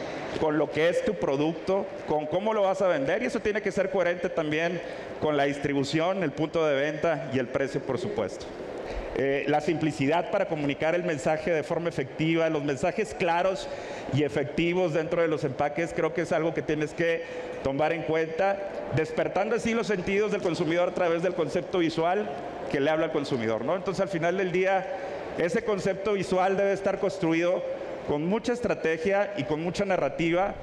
con 0.41 0.59
lo 0.59 0.69
que 0.69 0.89
es 0.89 1.05
tu 1.05 1.15
producto, 1.15 1.87
con 2.09 2.27
cómo 2.27 2.53
lo 2.53 2.63
vas 2.63 2.83
a 2.83 2.89
vender 2.89 3.23
y 3.23 3.27
eso 3.27 3.39
tiene 3.39 3.63
que 3.63 3.71
ser 3.71 3.93
coherente 3.93 4.29
también 4.29 4.83
con 5.21 5.37
la 5.37 5.45
distribución, 5.45 6.25
el 6.25 6.33
punto 6.33 6.67
de 6.67 6.75
venta 6.75 7.31
y 7.33 7.39
el 7.39 7.47
precio, 7.47 7.81
por 7.81 7.97
supuesto. 7.97 8.45
Eh, 9.15 9.45
la 9.47 9.61
simplicidad 9.61 10.31
para 10.31 10.47
comunicar 10.47 10.95
el 10.95 11.05
mensaje 11.05 11.51
de 11.51 11.63
forma 11.63 11.91
efectiva, 11.91 12.49
los 12.49 12.65
mensajes 12.65 13.15
claros 13.15 13.69
y 14.15 14.23
efectivos 14.23 14.95
dentro 14.95 15.21
de 15.21 15.29
los 15.29 15.45
empaques, 15.45 15.93
creo 15.95 16.15
que 16.15 16.23
es 16.23 16.33
algo 16.33 16.55
que 16.55 16.63
tienes 16.63 16.95
que 16.95 17.23
tomar 17.63 17.93
en 17.93 18.03
cuenta, 18.03 18.57
despertando 18.97 19.57
así 19.57 19.75
los 19.75 19.87
sentidos 19.87 20.33
del 20.33 20.41
consumidor 20.41 20.89
a 20.89 20.95
través 20.95 21.23
del 21.23 21.35
concepto 21.35 21.79
visual 21.79 22.27
que 22.71 22.81
le 22.81 22.89
habla 22.89 23.07
al 23.07 23.13
consumidor. 23.13 23.67
¿no? 23.67 23.77
Entonces 23.77 24.01
al 24.01 24.09
final 24.09 24.39
del 24.39 24.51
día, 24.51 24.87
ese 25.37 25.63
concepto 25.63 26.15
visual 26.15 26.57
debe 26.57 26.73
estar 26.73 26.99
construido 26.99 27.63
con 28.09 28.27
mucha 28.27 28.55
estrategia 28.55 29.35
y 29.37 29.45
con 29.45 29.63
mucha 29.63 29.85
narrativa. 29.85 30.55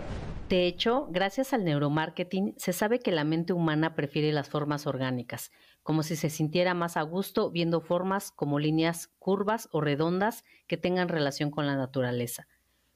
De 0.50 0.65
hecho, 0.65 1.08
gracias 1.12 1.53
al 1.53 1.63
neuromarketing, 1.63 2.56
se 2.58 2.74
sabe 2.74 3.00
que 3.00 3.12
la 3.12 3.24
mente 3.24 3.53
humana 3.53 3.94
prefiere 3.94 4.32
las 4.32 4.50
formas 4.50 4.88
orgánicas 4.88 5.51
como 5.84 6.03
si 6.03 6.15
se 6.15 6.29
sintiera 6.29 6.74
más 6.74 6.98
a 6.98 7.01
gusto 7.01 7.51
viendo 7.51 7.82
formas 7.82 8.32
como 8.32 8.60
líneas 8.60 9.08
curvas 9.20 9.70
o 9.72 9.82
redondas 9.82 10.44
que 10.68 10.77
tengan 10.77 11.10
relación 11.10 11.51
con 11.51 11.65
la 11.65 11.75
naturaleza. 11.75 12.48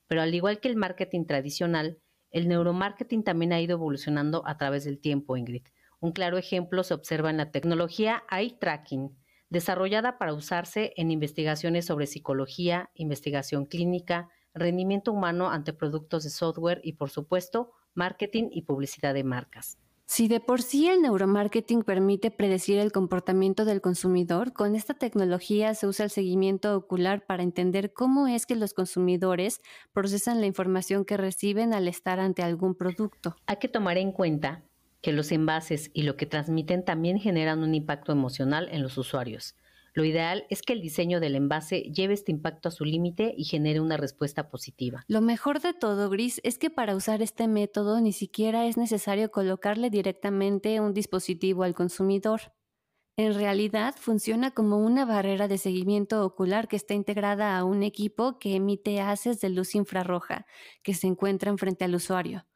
Pero 0.08 0.22
al 0.22 0.36
igual 0.36 0.60
que 0.60 0.68
el 0.68 0.76
marketing 0.76 1.26
tradicional, 1.26 2.00
el 2.30 2.48
neuromarketing 2.48 3.24
también 3.24 3.54
ha 3.54 3.62
ido 3.62 3.74
evolucionando 3.74 4.44
a 4.46 4.58
través 4.58 4.84
del 4.84 5.00
tiempo, 5.00 5.38
Ingrid. 5.38 5.64
Un 6.00 6.12
claro 6.12 6.38
ejemplo 6.38 6.84
se 6.84 6.94
observa 6.94 7.30
en 7.30 7.38
la 7.38 7.52
tecnología 7.52 8.24
eye 8.30 8.58
tracking, 8.60 9.16
desarrollada 9.50 10.18
para 10.18 10.34
usarse 10.34 10.94
en 10.98 11.12
investigaciones 11.12 11.86
sobre 11.86 12.08
psicología, 12.08 12.90
investigación 12.96 13.66
clínica, 13.66 14.30
rendimiento 14.54 15.12
humano 15.12 15.50
ante 15.50 15.74
productos 15.74 16.24
de 16.24 16.30
software 16.30 16.82
y, 16.84 16.94
por 16.94 17.10
supuesto, 17.10 17.72
marketing 17.94 18.50
y 18.52 18.64
publicidad 18.64 19.14
de 19.14 19.24
marcas. 19.24 19.78
Si 20.06 20.28
de 20.28 20.40
por 20.40 20.62
sí 20.62 20.90
el 20.90 21.02
neuromarketing 21.02 21.84
permite 21.84 22.30
predecir 22.30 22.78
el 22.78 22.92
comportamiento 22.92 23.66
del 23.66 23.82
consumidor, 23.82 24.54
con 24.54 24.76
esta 24.76 24.94
tecnología 24.94 25.74
se 25.74 25.88
usa 25.88 26.06
el 26.06 26.12
seguimiento 26.12 26.76
ocular 26.76 27.26
para 27.26 27.42
entender 27.42 27.94
cómo 27.94 28.28
es 28.28 28.46
que 28.46 28.56
los 28.56 28.74
consumidores 28.74 29.62
procesan 29.94 30.42
la 30.42 30.46
información 30.46 31.06
que 31.06 31.18
reciben 31.18 31.74
al 31.74 31.88
estar 31.88 32.20
ante 32.20 32.44
algún 32.44 32.76
producto. 32.76 33.36
Hay 33.48 33.58
que 33.58 33.70
tomar 33.70 33.98
en 33.98 34.12
cuenta 34.12 34.64
que 35.02 35.14
los 35.14 35.32
envases 35.32 35.90
y 35.94 36.04
lo 36.04 36.16
que 36.16 36.26
transmiten 36.26 36.86
también 36.86 37.18
generan 37.18 37.64
un 37.64 37.74
impacto 37.74 38.12
emocional 38.12 38.70
en 38.72 38.84
los 38.84 38.98
usuarios. 38.98 39.56
Lo 39.94 40.04
ideal 40.04 40.46
es 40.50 40.64
que 40.64 40.74
el 40.74 40.82
diseño 40.82 41.20
del 41.20 41.36
envase 41.36 41.82
lleve 41.82 42.16
este 42.16 42.32
impacto 42.32 42.70
a 42.70 42.72
su 42.72 42.84
límite 42.84 43.34
y 43.38 43.44
genere 43.44 43.80
una 43.80 43.96
respuesta 43.96 44.50
positiva. 44.50 45.04
Lo 45.08 45.22
mejor 45.22 45.60
de 45.60 45.74
todo, 45.74 46.10
Gris, 46.10 46.42
es 46.44 46.58
que 46.58 46.72
para 46.72 46.96
usar 46.96 47.22
este 47.22 47.48
método 47.48 48.02
ni 48.02 48.12
siquiera 48.12 48.66
es 48.66 48.76
necesario 48.76 49.30
colocarle 49.30 49.92
directamente 49.92 50.80
un 50.80 50.94
dispositivo 50.94 51.64
al 51.64 51.76
consumidor. 51.76 52.54
En 53.16 53.36
realidad 53.36 53.94
funciona 53.96 54.50
como 54.50 54.80
una 54.80 55.06
barrera 55.06 55.48
de 55.48 55.60
seguimiento 55.60 56.26
ocular 56.26 56.68
que 56.68 56.76
está 56.76 56.96
integrada 56.96 57.56
a 57.56 57.64
un 57.64 57.84
equipo 57.84 58.40
que 58.40 58.56
emite 58.56 59.00
haces 59.02 59.40
de 59.40 59.50
luz 59.50 59.76
infrarroja 59.76 60.48
que 60.82 60.96
se 60.96 61.06
encuentran 61.06 61.60
frente 61.60 61.86
al 61.86 61.94
usuario. 61.94 62.48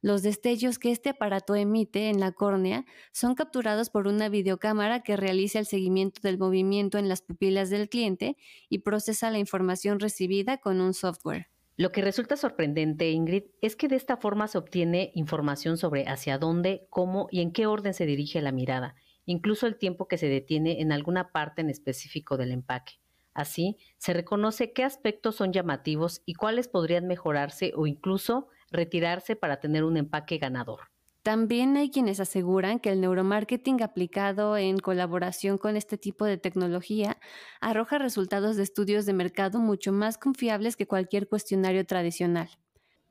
Los 0.00 0.22
destellos 0.22 0.78
que 0.78 0.92
este 0.92 1.10
aparato 1.10 1.56
emite 1.56 2.08
en 2.08 2.20
la 2.20 2.30
córnea 2.30 2.84
son 3.12 3.34
capturados 3.34 3.90
por 3.90 4.06
una 4.06 4.28
videocámara 4.28 5.00
que 5.00 5.16
realiza 5.16 5.58
el 5.58 5.66
seguimiento 5.66 6.20
del 6.22 6.38
movimiento 6.38 6.98
en 6.98 7.08
las 7.08 7.20
pupilas 7.20 7.68
del 7.68 7.88
cliente 7.88 8.36
y 8.68 8.78
procesa 8.78 9.30
la 9.30 9.38
información 9.38 9.98
recibida 9.98 10.58
con 10.58 10.80
un 10.80 10.94
software. 10.94 11.48
Lo 11.76 11.90
que 11.90 12.02
resulta 12.02 12.36
sorprendente, 12.36 13.10
Ingrid, 13.10 13.44
es 13.60 13.74
que 13.74 13.88
de 13.88 13.96
esta 13.96 14.16
forma 14.16 14.46
se 14.46 14.58
obtiene 14.58 15.10
información 15.14 15.76
sobre 15.76 16.04
hacia 16.04 16.38
dónde, 16.38 16.86
cómo 16.90 17.28
y 17.30 17.40
en 17.40 17.52
qué 17.52 17.66
orden 17.66 17.94
se 17.94 18.06
dirige 18.06 18.40
la 18.40 18.52
mirada, 18.52 18.94
incluso 19.26 19.66
el 19.66 19.78
tiempo 19.78 20.06
que 20.06 20.18
se 20.18 20.28
detiene 20.28 20.80
en 20.80 20.92
alguna 20.92 21.32
parte 21.32 21.60
en 21.60 21.70
específico 21.70 22.36
del 22.36 22.52
empaque. 22.52 22.94
Así, 23.34 23.78
se 23.96 24.12
reconoce 24.12 24.72
qué 24.72 24.82
aspectos 24.82 25.36
son 25.36 25.52
llamativos 25.52 26.22
y 26.24 26.34
cuáles 26.34 26.66
podrían 26.66 27.06
mejorarse 27.06 27.72
o 27.76 27.86
incluso 27.86 28.48
retirarse 28.70 29.36
para 29.36 29.60
tener 29.60 29.84
un 29.84 29.96
empaque 29.96 30.38
ganador. 30.38 30.80
También 31.22 31.76
hay 31.76 31.90
quienes 31.90 32.20
aseguran 32.20 32.78
que 32.78 32.90
el 32.90 33.00
neuromarketing 33.00 33.82
aplicado 33.82 34.56
en 34.56 34.78
colaboración 34.78 35.58
con 35.58 35.76
este 35.76 35.98
tipo 35.98 36.24
de 36.24 36.38
tecnología 36.38 37.18
arroja 37.60 37.98
resultados 37.98 38.56
de 38.56 38.62
estudios 38.62 39.04
de 39.04 39.12
mercado 39.12 39.58
mucho 39.58 39.92
más 39.92 40.16
confiables 40.16 40.76
que 40.76 40.86
cualquier 40.86 41.28
cuestionario 41.28 41.84
tradicional. 41.84 42.48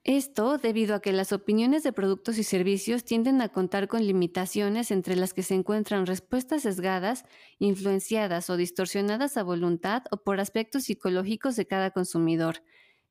Esto 0.03 0.57
debido 0.57 0.95
a 0.95 1.01
que 1.01 1.11
las 1.11 1.33
opiniones 1.33 1.83
de 1.83 1.91
productos 1.91 2.37
y 2.37 2.43
servicios 2.43 3.03
tienden 3.03 3.41
a 3.41 3.49
contar 3.49 3.89
con 3.89 4.07
limitaciones 4.07 4.89
entre 4.89 5.17
las 5.17 5.33
que 5.33 5.43
se 5.43 5.53
encuentran 5.53 6.05
respuestas 6.05 6.61
sesgadas, 6.61 7.25
influenciadas 7.59 8.49
o 8.49 8.55
distorsionadas 8.55 9.35
a 9.35 9.43
voluntad 9.43 10.03
o 10.09 10.23
por 10.23 10.39
aspectos 10.39 10.85
psicológicos 10.85 11.57
de 11.57 11.67
cada 11.67 11.91
consumidor, 11.91 12.63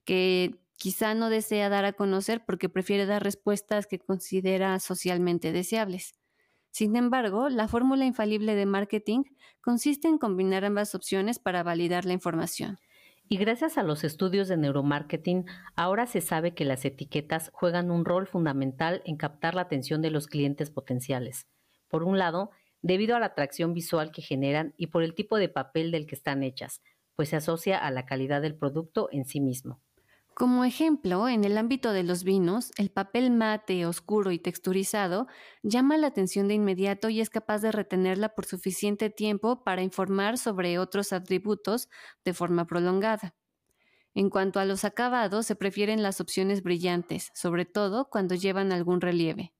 que 0.06 0.65
quizá 0.76 1.14
no 1.14 1.30
desea 1.30 1.68
dar 1.68 1.84
a 1.84 1.92
conocer 1.92 2.44
porque 2.46 2.68
prefiere 2.68 3.06
dar 3.06 3.22
respuestas 3.22 3.86
que 3.86 3.98
considera 3.98 4.78
socialmente 4.78 5.52
deseables. 5.52 6.14
Sin 6.70 6.94
embargo, 6.96 7.48
la 7.48 7.68
fórmula 7.68 8.04
infalible 8.04 8.54
de 8.54 8.66
marketing 8.66 9.24
consiste 9.62 10.08
en 10.08 10.18
combinar 10.18 10.64
ambas 10.64 10.94
opciones 10.94 11.38
para 11.38 11.62
validar 11.62 12.04
la 12.04 12.12
información. 12.12 12.78
Y 13.28 13.38
gracias 13.38 13.76
a 13.76 13.82
los 13.82 14.04
estudios 14.04 14.46
de 14.46 14.56
neuromarketing, 14.56 15.46
ahora 15.74 16.06
se 16.06 16.20
sabe 16.20 16.54
que 16.54 16.64
las 16.64 16.84
etiquetas 16.84 17.50
juegan 17.52 17.90
un 17.90 18.04
rol 18.04 18.26
fundamental 18.26 19.02
en 19.04 19.16
captar 19.16 19.54
la 19.54 19.62
atención 19.62 20.00
de 20.00 20.10
los 20.10 20.28
clientes 20.28 20.70
potenciales. 20.70 21.48
Por 21.88 22.04
un 22.04 22.18
lado, 22.18 22.50
debido 22.82 23.16
a 23.16 23.20
la 23.20 23.26
atracción 23.26 23.74
visual 23.74 24.12
que 24.12 24.22
generan 24.22 24.74
y 24.76 24.88
por 24.88 25.02
el 25.02 25.14
tipo 25.14 25.38
de 25.38 25.48
papel 25.48 25.90
del 25.90 26.06
que 26.06 26.14
están 26.14 26.44
hechas, 26.44 26.82
pues 27.16 27.30
se 27.30 27.36
asocia 27.36 27.78
a 27.78 27.90
la 27.90 28.06
calidad 28.06 28.42
del 28.42 28.54
producto 28.54 29.08
en 29.10 29.24
sí 29.24 29.40
mismo. 29.40 29.80
Como 30.36 30.66
ejemplo, 30.66 31.30
en 31.30 31.44
el 31.44 31.56
ámbito 31.56 31.94
de 31.94 32.02
los 32.02 32.22
vinos, 32.22 32.70
el 32.76 32.90
papel 32.90 33.30
mate, 33.30 33.86
oscuro 33.86 34.32
y 34.32 34.38
texturizado 34.38 35.28
llama 35.62 35.96
la 35.96 36.08
atención 36.08 36.46
de 36.46 36.52
inmediato 36.52 37.08
y 37.08 37.22
es 37.22 37.30
capaz 37.30 37.62
de 37.62 37.72
retenerla 37.72 38.34
por 38.34 38.44
suficiente 38.44 39.08
tiempo 39.08 39.64
para 39.64 39.80
informar 39.80 40.36
sobre 40.36 40.78
otros 40.78 41.14
atributos 41.14 41.88
de 42.22 42.34
forma 42.34 42.66
prolongada. 42.66 43.34
En 44.12 44.28
cuanto 44.28 44.60
a 44.60 44.66
los 44.66 44.84
acabados, 44.84 45.46
se 45.46 45.56
prefieren 45.56 46.02
las 46.02 46.20
opciones 46.20 46.62
brillantes, 46.62 47.30
sobre 47.32 47.64
todo 47.64 48.10
cuando 48.10 48.34
llevan 48.34 48.72
algún 48.72 49.00
relieve. 49.00 49.54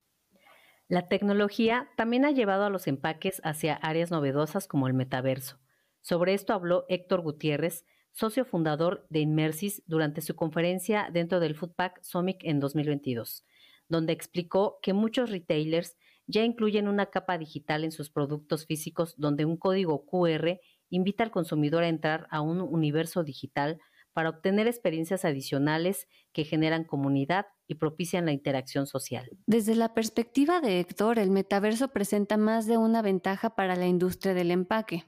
La 0.88 1.08
tecnología 1.08 1.88
también 1.96 2.26
ha 2.26 2.32
llevado 2.32 2.66
a 2.66 2.70
los 2.70 2.86
empaques 2.86 3.40
hacia 3.44 3.76
áreas 3.76 4.10
novedosas 4.10 4.68
como 4.68 4.88
el 4.88 4.92
metaverso. 4.92 5.58
Sobre 6.02 6.34
esto 6.34 6.52
habló 6.52 6.84
Héctor 6.90 7.22
Gutiérrez, 7.22 7.86
socio 8.16 8.46
fundador 8.46 9.06
de 9.10 9.20
Inmersis, 9.20 9.82
durante 9.86 10.22
su 10.22 10.34
conferencia 10.34 11.10
dentro 11.12 11.38
del 11.38 11.54
Foodpack 11.54 12.02
Summit 12.02 12.38
en 12.44 12.60
2022, 12.60 13.44
donde 13.90 14.14
explicó 14.14 14.78
que 14.80 14.94
muchos 14.94 15.28
retailers 15.28 15.98
ya 16.26 16.42
incluyen 16.42 16.88
una 16.88 17.06
capa 17.06 17.36
digital 17.36 17.84
en 17.84 17.92
sus 17.92 18.08
productos 18.08 18.64
físicos 18.64 19.14
donde 19.18 19.44
un 19.44 19.58
código 19.58 20.06
QR 20.06 20.60
invita 20.88 21.24
al 21.24 21.30
consumidor 21.30 21.84
a 21.84 21.88
entrar 21.88 22.26
a 22.30 22.40
un 22.40 22.62
universo 22.62 23.22
digital 23.22 23.78
para 24.14 24.30
obtener 24.30 24.66
experiencias 24.66 25.26
adicionales 25.26 26.08
que 26.32 26.44
generan 26.44 26.84
comunidad 26.84 27.48
y 27.68 27.74
propician 27.74 28.24
la 28.24 28.32
interacción 28.32 28.86
social. 28.86 29.28
Desde 29.44 29.74
la 29.74 29.92
perspectiva 29.92 30.62
de 30.62 30.80
Héctor, 30.80 31.18
el 31.18 31.30
metaverso 31.30 31.88
presenta 31.88 32.38
más 32.38 32.66
de 32.66 32.78
una 32.78 33.02
ventaja 33.02 33.54
para 33.54 33.76
la 33.76 33.86
industria 33.86 34.32
del 34.32 34.52
empaque. 34.52 35.04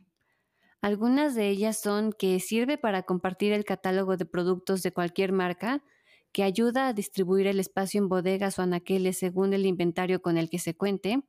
Algunas 0.83 1.35
de 1.35 1.49
ellas 1.49 1.81
son 1.81 2.13
que 2.13 2.39
sirve 2.41 2.79
para 2.79 3.03
compartir 3.03 3.53
el 3.53 3.65
catálogo 3.65 4.17
de 4.17 4.27
productos 4.27 4.83
de 4.83 4.93
cualquier 4.93 5.33
marca, 5.33 5.83
que 6.33 6.43
ayuda 6.45 6.89
a 6.89 6.93
distribuir 6.93 7.47
el 7.47 7.59
espacio 7.59 7.99
en 8.01 8.09
bodegas 8.09 8.59
o 8.59 8.63
anaqueles 8.63 9.19
según 9.19 9.55
el 9.55 9.67
inventario 9.67 10.21
con 10.23 10.37
el 10.39 10.51
que 10.51 10.59
se 10.59 10.77
cuente, 10.77 11.23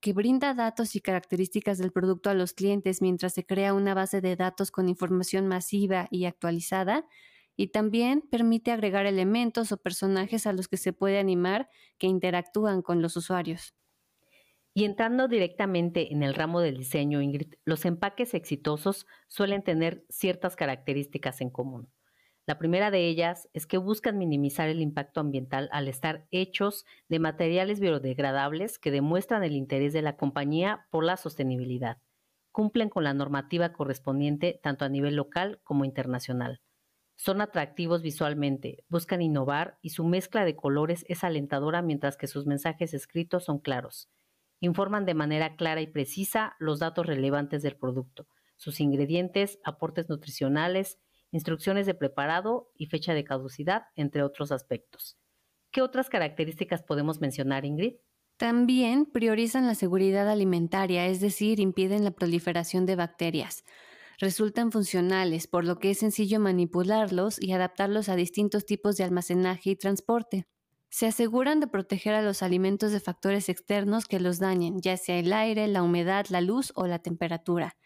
que 0.00 0.12
brinda 0.14 0.54
datos 0.54 0.96
y 0.96 1.00
características 1.00 1.78
del 1.78 1.92
producto 1.92 2.30
a 2.30 2.34
los 2.34 2.54
clientes 2.54 3.02
mientras 3.02 3.34
se 3.34 3.46
crea 3.46 3.74
una 3.74 3.94
base 3.94 4.20
de 4.20 4.36
datos 4.36 4.70
con 4.70 4.88
información 4.88 5.48
masiva 5.48 6.08
y 6.10 6.26
actualizada, 6.26 7.06
y 7.56 7.68
también 7.68 8.22
permite 8.30 8.72
agregar 8.72 9.06
elementos 9.06 9.72
o 9.72 9.78
personajes 9.78 10.46
a 10.46 10.52
los 10.54 10.68
que 10.68 10.76
se 10.78 10.92
puede 10.94 11.18
animar 11.18 11.70
que 11.98 12.06
interactúan 12.08 12.82
con 12.82 13.02
los 13.02 13.16
usuarios. 13.16 13.74
Y 14.78 14.84
entrando 14.84 15.26
directamente 15.26 16.12
en 16.12 16.22
el 16.22 16.36
ramo 16.36 16.60
del 16.60 16.76
diseño, 16.76 17.20
Ingrid, 17.20 17.54
los 17.64 17.84
empaques 17.84 18.32
exitosos 18.32 19.08
suelen 19.26 19.64
tener 19.64 20.04
ciertas 20.08 20.54
características 20.54 21.40
en 21.40 21.50
común. 21.50 21.90
La 22.46 22.60
primera 22.60 22.92
de 22.92 23.08
ellas 23.08 23.48
es 23.54 23.66
que 23.66 23.76
buscan 23.76 24.18
minimizar 24.18 24.68
el 24.68 24.80
impacto 24.80 25.18
ambiental 25.18 25.68
al 25.72 25.88
estar 25.88 26.28
hechos 26.30 26.84
de 27.08 27.18
materiales 27.18 27.80
biodegradables 27.80 28.78
que 28.78 28.92
demuestran 28.92 29.42
el 29.42 29.56
interés 29.56 29.92
de 29.92 30.02
la 30.02 30.16
compañía 30.16 30.86
por 30.92 31.02
la 31.02 31.16
sostenibilidad. 31.16 31.98
Cumplen 32.52 32.88
con 32.88 33.02
la 33.02 33.14
normativa 33.14 33.72
correspondiente 33.72 34.60
tanto 34.62 34.84
a 34.84 34.88
nivel 34.88 35.16
local 35.16 35.60
como 35.64 35.86
internacional. 35.86 36.60
Son 37.16 37.40
atractivos 37.40 38.00
visualmente, 38.00 38.84
buscan 38.88 39.22
innovar 39.22 39.76
y 39.82 39.90
su 39.90 40.04
mezcla 40.04 40.44
de 40.44 40.54
colores 40.54 41.04
es 41.08 41.24
alentadora 41.24 41.82
mientras 41.82 42.16
que 42.16 42.28
sus 42.28 42.46
mensajes 42.46 42.94
escritos 42.94 43.42
son 43.42 43.58
claros. 43.58 44.08
Informan 44.60 45.04
de 45.04 45.14
manera 45.14 45.56
clara 45.56 45.80
y 45.80 45.86
precisa 45.86 46.56
los 46.58 46.78
datos 46.78 47.06
relevantes 47.06 47.62
del 47.62 47.76
producto, 47.76 48.26
sus 48.56 48.80
ingredientes, 48.80 49.58
aportes 49.64 50.08
nutricionales, 50.08 50.98
instrucciones 51.30 51.86
de 51.86 51.94
preparado 51.94 52.70
y 52.74 52.86
fecha 52.86 53.14
de 53.14 53.24
caducidad, 53.24 53.84
entre 53.94 54.22
otros 54.22 54.50
aspectos. 54.50 55.18
¿Qué 55.70 55.82
otras 55.82 56.08
características 56.08 56.82
podemos 56.82 57.20
mencionar, 57.20 57.64
Ingrid? 57.64 57.96
También 58.38 59.04
priorizan 59.04 59.66
la 59.66 59.74
seguridad 59.74 60.28
alimentaria, 60.28 61.06
es 61.06 61.20
decir, 61.20 61.60
impiden 61.60 62.04
la 62.04 62.12
proliferación 62.12 62.86
de 62.86 62.96
bacterias. 62.96 63.64
Resultan 64.18 64.72
funcionales, 64.72 65.46
por 65.46 65.64
lo 65.64 65.78
que 65.78 65.90
es 65.90 65.98
sencillo 65.98 66.40
manipularlos 66.40 67.40
y 67.40 67.52
adaptarlos 67.52 68.08
a 68.08 68.16
distintos 68.16 68.64
tipos 68.64 68.96
de 68.96 69.04
almacenaje 69.04 69.70
y 69.70 69.76
transporte. 69.76 70.46
Se 70.90 71.06
aseguran 71.06 71.60
de 71.60 71.66
proteger 71.66 72.14
a 72.14 72.22
los 72.22 72.42
alimentos 72.42 72.92
de 72.92 73.00
factores 73.00 73.48
externos 73.48 74.06
que 74.06 74.20
los 74.20 74.38
dañen, 74.38 74.80
ya 74.80 74.96
sea 74.96 75.18
el 75.18 75.32
aire, 75.32 75.68
la 75.68 75.82
humedad, 75.82 76.26
la 76.30 76.40
luz 76.40 76.72
o 76.74 76.86
la 76.86 76.98
temperatura. 76.98 77.76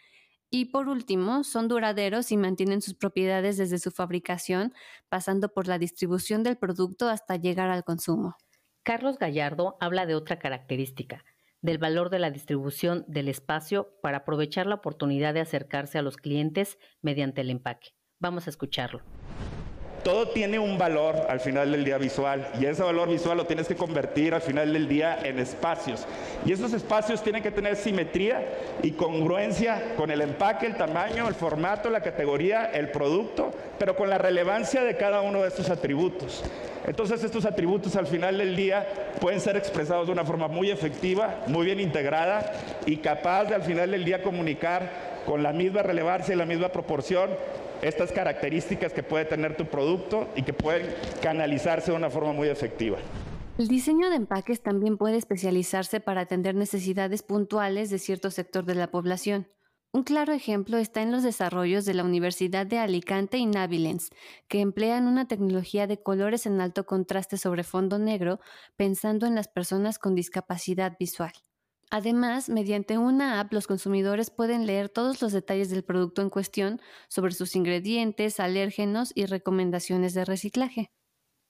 Y 0.51 0.67
por 0.67 0.89
último, 0.89 1.45
son 1.45 1.67
duraderos 1.67 2.31
y 2.31 2.37
mantienen 2.37 2.83
sus 2.83 2.95
propiedades 2.95 3.57
desde 3.57 3.79
su 3.79 3.91
fabricación, 3.91 4.73
pasando 5.09 5.49
por 5.49 5.67
la 5.67 5.79
distribución 5.79 6.43
del 6.43 6.59
producto 6.59 7.09
hasta 7.09 7.37
llegar 7.37 7.71
al 7.71 7.85
consumo. 7.85 8.37
Carlos 8.85 9.19
Gallardo 9.19 9.77
habla 9.81 10.07
de 10.07 10.15
otra 10.15 10.39
característica, 10.39 11.25
del 11.61 11.79
valor 11.79 12.11
de 12.11 12.19
la 12.19 12.31
distribución 12.31 13.05
del 13.09 13.29
espacio 13.29 13.97
para 14.03 14.19
aprovechar 14.19 14.67
la 14.67 14.77
oportunidad 14.77 15.35
de 15.35 15.41
acercarse 15.41 15.99
a 15.99 16.03
los 16.03 16.17
clientes 16.17 16.79
mediante 17.01 17.41
el 17.41 17.51
empaque. 17.51 17.95
Vamos 18.19 18.47
a 18.47 18.51
escucharlo 18.51 19.03
todo 20.03 20.29
tiene 20.29 20.59
un 20.59 20.79
valor 20.79 21.27
al 21.29 21.41
final 21.41 21.71
del 21.71 21.85
día 21.85 21.99
visual 21.99 22.49
y 22.61 22.67
ese 22.67 22.83
valor 22.83 23.09
visual 23.09 23.37
lo 23.37 23.47
tienes 23.47 23.69
que 23.69 23.77
convertir 23.77 24.35
al 24.35 24.43
final 24.43 24.73
del 24.73 24.89
día 24.89 25.19
en 25.23 25.39
espacios. 25.39 26.07
Y 26.45 26.53
esos 26.53 26.73
espacios 26.73 27.23
tienen 27.23 27.43
que 27.43 27.51
tener 27.51 27.77
simetría 27.77 28.45
y 28.83 28.93
congruencia 28.93 29.95
con 29.97 30.11
el 30.11 30.21
empaque, 30.21 30.67
el 30.67 30.77
tamaño, 30.77 31.29
el 31.29 31.35
formato, 31.35 31.91
la 31.91 32.01
categoría, 32.01 32.67
el 32.67 32.91
producto, 32.91 33.53
pero 33.79 33.97
con 33.97 34.11
la 34.11 34.19
relevancia 34.19 34.83
de 34.83 34.97
cada 34.97 35.21
uno 35.21 35.43
de 35.43 35.49
estos 35.49 35.71
atributos. 35.71 36.43
Entonces 36.87 37.23
estos 37.23 37.45
atributos 37.45 37.95
al 37.95 38.09
final 38.09 38.39
del 38.39 38.57
día 38.57 38.87
pueden 39.21 39.41
ser 39.41 39.57
expresados 39.57 40.07
de 40.07 40.13
una 40.13 40.25
forma 40.25 40.49
muy 40.49 40.71
efectiva, 40.71 41.43
muy 41.47 41.67
bien 41.67 41.79
integrada 41.79 42.53
y 42.87 42.97
capaz 42.97 43.45
de 43.45 43.55
al 43.55 43.63
final 43.63 43.93
del 43.93 44.05
día 44.05 44.23
comunicar 44.23 45.13
con 45.25 45.45
la 45.45 45.53
misma 45.53 45.83
relevancia 45.83 46.35
y 46.35 46.39
la 46.39 46.47
misma 46.47 46.71
proporción 46.71 47.31
estas 47.83 48.12
características 48.12 48.93
que 48.93 49.03
puede 49.03 49.25
tener 49.25 49.57
tu 49.57 49.67
producto 49.67 50.29
y 50.37 50.43
que 50.43 50.53
pueden 50.53 50.95
canalizarse 51.21 51.91
de 51.91 51.97
una 51.97 52.11
forma 52.11 52.33
muy 52.33 52.49
efectiva. 52.49 52.99
El 53.59 53.69
diseño 53.69 54.09
de 54.09 54.17
empaques 54.17 54.62
también 54.62 54.97
puede 54.97 55.19
especializarse 55.19 56.01
para 56.01 56.23
atender 56.23 56.55
necesidades 56.55 57.23
puntuales 57.23 57.91
de 57.91 57.99
cierto 57.99 58.31
sector 58.31 58.65
de 58.65 58.77
la 58.77 58.91
población. 58.91 59.49
Un 59.95 60.05
claro 60.05 60.33
ejemplo 60.33 60.79
está 60.79 61.03
en 61.03 61.12
los 61.12 61.23
desarrollos 61.23 61.85
de 61.85 61.93
la 61.93 62.03
Universidad 62.03 62.65
de 62.65 62.79
Alicante 62.79 63.37
y 63.37 63.45
Navilens, 63.45 64.09
que 64.49 64.62
emplean 64.62 65.07
una 65.07 65.29
tecnología 65.29 65.87
de 65.87 66.03
colores 66.03 66.47
en 66.47 66.62
alto 66.62 66.87
contraste 66.87 67.37
sobre 67.37 67.62
fondo 67.62 67.99
negro 67.99 68.41
pensando 68.77 69.27
en 69.27 69.35
las 69.35 69.49
personas 69.49 69.99
con 69.99 70.15
discapacidad 70.15 70.97
visual. 70.99 71.33
Además, 71.95 72.49
mediante 72.49 72.97
una 72.97 73.39
app, 73.39 73.53
los 73.53 73.67
consumidores 73.67 74.31
pueden 74.31 74.65
leer 74.65 74.89
todos 74.89 75.21
los 75.21 75.31
detalles 75.31 75.69
del 75.69 75.85
producto 75.85 76.23
en 76.23 76.31
cuestión 76.31 76.81
sobre 77.09 77.35
sus 77.35 77.55
ingredientes, 77.55 78.40
alérgenos 78.40 79.12
y 79.14 79.27
recomendaciones 79.27 80.14
de 80.14 80.25
reciclaje. 80.25 80.90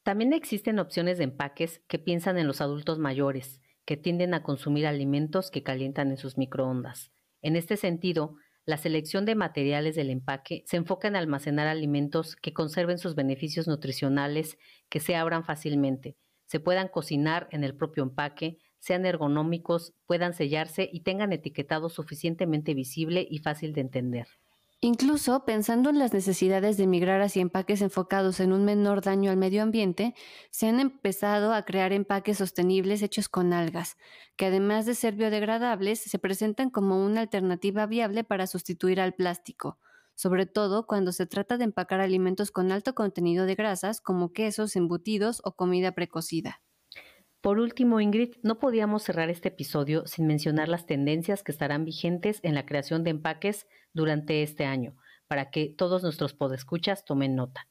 También 0.02 0.32
existen 0.32 0.80
opciones 0.80 1.18
de 1.18 1.24
empaques 1.24 1.80
que 1.86 2.00
piensan 2.00 2.38
en 2.38 2.48
los 2.48 2.60
adultos 2.60 2.98
mayores, 2.98 3.60
que 3.84 3.96
tienden 3.96 4.34
a 4.34 4.42
consumir 4.42 4.88
alimentos 4.88 5.52
que 5.52 5.62
calientan 5.62 6.10
en 6.10 6.16
sus 6.16 6.36
microondas. 6.36 7.12
En 7.40 7.54
este 7.54 7.76
sentido, 7.76 8.34
la 8.64 8.78
selección 8.78 9.24
de 9.24 9.36
materiales 9.36 9.94
del 9.94 10.10
empaque 10.10 10.64
se 10.66 10.76
enfoca 10.76 11.06
en 11.06 11.14
almacenar 11.14 11.68
alimentos 11.68 12.34
que 12.34 12.52
conserven 12.52 12.98
sus 12.98 13.14
beneficios 13.14 13.68
nutricionales, 13.68 14.58
que 14.88 14.98
se 14.98 15.14
abran 15.14 15.44
fácilmente, 15.44 16.16
se 16.46 16.58
puedan 16.58 16.88
cocinar 16.88 17.46
en 17.52 17.62
el 17.62 17.76
propio 17.76 18.02
empaque, 18.02 18.58
sean 18.82 19.06
ergonómicos, 19.06 19.94
puedan 20.06 20.34
sellarse 20.34 20.90
y 20.92 21.00
tengan 21.02 21.32
etiquetado 21.32 21.88
suficientemente 21.88 22.74
visible 22.74 23.24
y 23.30 23.38
fácil 23.38 23.72
de 23.74 23.80
entender. 23.80 24.26
Incluso 24.80 25.44
pensando 25.44 25.90
en 25.90 26.00
las 26.00 26.12
necesidades 26.12 26.76
de 26.76 26.88
migrar 26.88 27.20
hacia 27.20 27.42
empaques 27.42 27.80
enfocados 27.80 28.40
en 28.40 28.52
un 28.52 28.64
menor 28.64 29.00
daño 29.00 29.30
al 29.30 29.36
medio 29.36 29.62
ambiente, 29.62 30.16
se 30.50 30.66
han 30.66 30.80
empezado 30.80 31.54
a 31.54 31.62
crear 31.62 31.92
empaques 31.92 32.38
sostenibles 32.38 33.02
hechos 33.02 33.28
con 33.28 33.52
algas, 33.52 33.96
que 34.34 34.46
además 34.46 34.84
de 34.84 34.96
ser 34.96 35.14
biodegradables, 35.14 36.00
se 36.00 36.18
presentan 36.18 36.68
como 36.68 37.06
una 37.06 37.20
alternativa 37.20 37.86
viable 37.86 38.24
para 38.24 38.48
sustituir 38.48 39.00
al 39.00 39.14
plástico, 39.14 39.78
sobre 40.16 40.46
todo 40.46 40.88
cuando 40.88 41.12
se 41.12 41.26
trata 41.26 41.56
de 41.56 41.64
empacar 41.64 42.00
alimentos 42.00 42.50
con 42.50 42.72
alto 42.72 42.96
contenido 42.96 43.46
de 43.46 43.54
grasas 43.54 44.00
como 44.00 44.32
quesos, 44.32 44.74
embutidos 44.74 45.40
o 45.44 45.54
comida 45.54 45.92
precocida. 45.92 46.60
Por 47.42 47.58
último, 47.58 48.00
Ingrid, 48.00 48.36
no 48.44 48.60
podíamos 48.60 49.02
cerrar 49.02 49.28
este 49.28 49.48
episodio 49.48 50.06
sin 50.06 50.28
mencionar 50.28 50.68
las 50.68 50.86
tendencias 50.86 51.42
que 51.42 51.50
estarán 51.50 51.84
vigentes 51.84 52.38
en 52.44 52.54
la 52.54 52.64
creación 52.64 53.02
de 53.02 53.10
empaques 53.10 53.66
durante 53.92 54.44
este 54.44 54.64
año, 54.64 54.94
para 55.26 55.50
que 55.50 55.66
todos 55.66 56.04
nuestros 56.04 56.34
podescuchas 56.34 57.04
tomen 57.04 57.34
nota. 57.34 57.68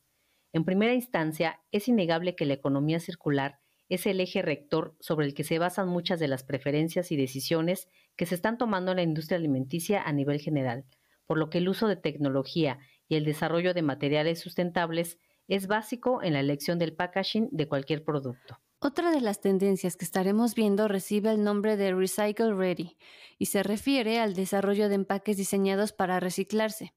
En 0.52 0.66
primera 0.66 0.94
instancia, 0.94 1.62
es 1.72 1.88
innegable 1.88 2.36
que 2.36 2.46
la 2.46 2.54
economía 2.54 3.00
circular 3.00 3.60
es 3.88 4.06
el 4.08 4.20
eje 4.20 4.42
rector 4.42 4.98
sobre 5.00 5.26
el 5.26 5.34
que 5.34 5.46
se 5.46 5.58
basan 5.58 5.88
muchas 5.88 6.20
de 6.20 6.28
las 6.28 6.44
preferencias 6.44 7.10
y 7.14 7.16
decisiones 7.16 7.88
que 8.18 8.26
se 8.26 8.36
están 8.36 8.58
tomando 8.58 8.92
en 8.92 8.98
la 8.98 9.04
industria 9.04 9.38
alimenticia 9.38 10.02
a 10.04 10.12
nivel 10.12 10.42
general, 10.42 10.84
por 11.26 11.38
lo 11.38 11.50
que 11.50 11.60
el 11.60 11.70
uso 11.70 11.88
de 11.88 11.96
tecnología 11.96 12.80
y 13.08 13.16
el 13.16 13.24
desarrollo 13.24 13.74
de 13.74 13.84
materiales 13.84 14.42
sustentables 14.42 15.18
es 15.48 15.68
básico 15.68 16.22
en 16.22 16.34
la 16.34 16.42
elección 16.42 16.78
del 16.78 16.94
packaging 16.94 17.48
de 17.54 17.70
cualquier 17.70 18.04
producto. 18.04 18.61
Otra 18.84 19.12
de 19.12 19.22
las 19.22 19.42
tendencias 19.42 19.96
que 19.96 20.06
estaremos 20.06 20.56
viendo 20.56 20.88
recibe 20.88 21.30
el 21.30 21.44
nombre 21.44 21.78
de 21.78 21.94
Recycle 21.94 22.56
Ready 22.56 22.98
y 23.38 23.46
se 23.46 23.62
refiere 23.62 24.20
al 24.20 24.34
desarrollo 24.34 24.90
de 24.90 24.96
empaques 24.96 25.38
diseñados 25.38 25.94
para 25.94 26.20
reciclarse. 26.20 26.96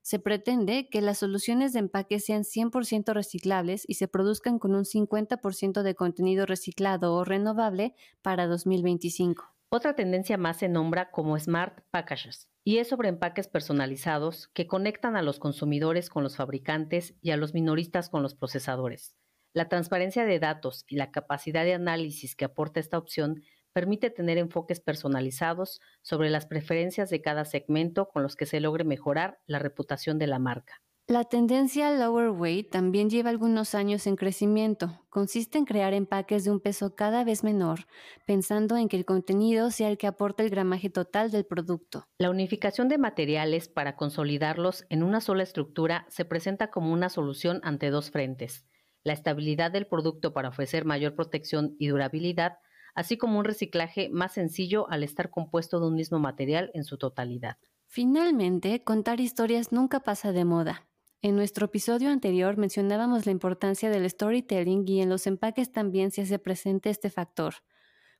Se 0.00 0.18
pretende 0.18 0.88
que 0.88 1.02
las 1.02 1.18
soluciones 1.18 1.74
de 1.74 1.80
empaque 1.80 2.20
sean 2.20 2.44
100% 2.44 3.12
reciclables 3.12 3.84
y 3.86 3.94
se 3.94 4.08
produzcan 4.08 4.58
con 4.58 4.74
un 4.74 4.84
50% 4.84 5.82
de 5.82 5.94
contenido 5.94 6.46
reciclado 6.46 7.12
o 7.12 7.22
renovable 7.22 7.94
para 8.22 8.46
2025. 8.46 9.44
Otra 9.68 9.94
tendencia 9.94 10.38
más 10.38 10.56
se 10.56 10.70
nombra 10.70 11.10
como 11.10 11.38
Smart 11.38 11.84
Packages 11.90 12.48
y 12.64 12.78
es 12.78 12.88
sobre 12.88 13.10
empaques 13.10 13.46
personalizados 13.46 14.48
que 14.54 14.66
conectan 14.66 15.16
a 15.16 15.22
los 15.22 15.38
consumidores 15.38 16.08
con 16.08 16.22
los 16.22 16.36
fabricantes 16.36 17.14
y 17.20 17.32
a 17.32 17.36
los 17.36 17.52
minoristas 17.52 18.08
con 18.08 18.22
los 18.22 18.34
procesadores. 18.34 19.18
La 19.56 19.70
transparencia 19.70 20.26
de 20.26 20.38
datos 20.38 20.84
y 20.86 20.96
la 20.96 21.10
capacidad 21.10 21.64
de 21.64 21.72
análisis 21.72 22.36
que 22.36 22.44
aporta 22.44 22.78
esta 22.78 22.98
opción 22.98 23.42
permite 23.72 24.10
tener 24.10 24.36
enfoques 24.36 24.80
personalizados 24.80 25.80
sobre 26.02 26.28
las 26.28 26.44
preferencias 26.44 27.08
de 27.08 27.22
cada 27.22 27.46
segmento 27.46 28.10
con 28.10 28.22
los 28.22 28.36
que 28.36 28.44
se 28.44 28.60
logre 28.60 28.84
mejorar 28.84 29.38
la 29.46 29.58
reputación 29.58 30.18
de 30.18 30.26
la 30.26 30.38
marca. 30.38 30.82
La 31.06 31.24
tendencia 31.24 31.90
lower 31.90 32.28
weight 32.28 32.70
también 32.70 33.08
lleva 33.08 33.30
algunos 33.30 33.74
años 33.74 34.06
en 34.06 34.16
crecimiento. 34.16 35.06
Consiste 35.08 35.56
en 35.56 35.64
crear 35.64 35.94
empaques 35.94 36.44
de 36.44 36.50
un 36.50 36.60
peso 36.60 36.94
cada 36.94 37.24
vez 37.24 37.42
menor, 37.42 37.86
pensando 38.26 38.76
en 38.76 38.88
que 38.88 38.98
el 38.98 39.06
contenido 39.06 39.70
sea 39.70 39.88
el 39.88 39.96
que 39.96 40.06
aporta 40.06 40.42
el 40.42 40.50
gramaje 40.50 40.90
total 40.90 41.30
del 41.30 41.46
producto. 41.46 42.06
La 42.18 42.28
unificación 42.28 42.90
de 42.90 42.98
materiales 42.98 43.68
para 43.68 43.96
consolidarlos 43.96 44.84
en 44.90 45.02
una 45.02 45.22
sola 45.22 45.44
estructura 45.44 46.04
se 46.10 46.26
presenta 46.26 46.70
como 46.70 46.92
una 46.92 47.08
solución 47.08 47.60
ante 47.62 47.88
dos 47.88 48.10
frentes 48.10 48.66
la 49.06 49.12
estabilidad 49.12 49.70
del 49.70 49.86
producto 49.86 50.32
para 50.32 50.48
ofrecer 50.48 50.84
mayor 50.84 51.14
protección 51.14 51.76
y 51.78 51.86
durabilidad, 51.86 52.58
así 52.92 53.16
como 53.16 53.38
un 53.38 53.44
reciclaje 53.44 54.08
más 54.08 54.32
sencillo 54.32 54.90
al 54.90 55.04
estar 55.04 55.30
compuesto 55.30 55.78
de 55.78 55.86
un 55.86 55.94
mismo 55.94 56.18
material 56.18 56.72
en 56.74 56.82
su 56.82 56.98
totalidad. 56.98 57.56
Finalmente, 57.86 58.82
contar 58.82 59.20
historias 59.20 59.70
nunca 59.70 60.00
pasa 60.00 60.32
de 60.32 60.44
moda. 60.44 60.88
En 61.22 61.36
nuestro 61.36 61.66
episodio 61.66 62.10
anterior 62.10 62.56
mencionábamos 62.56 63.26
la 63.26 63.32
importancia 63.32 63.90
del 63.90 64.10
storytelling 64.10 64.82
y 64.88 65.00
en 65.02 65.08
los 65.08 65.28
empaques 65.28 65.70
también 65.70 66.10
se 66.10 66.22
hace 66.22 66.40
presente 66.40 66.90
este 66.90 67.08
factor. 67.08 67.54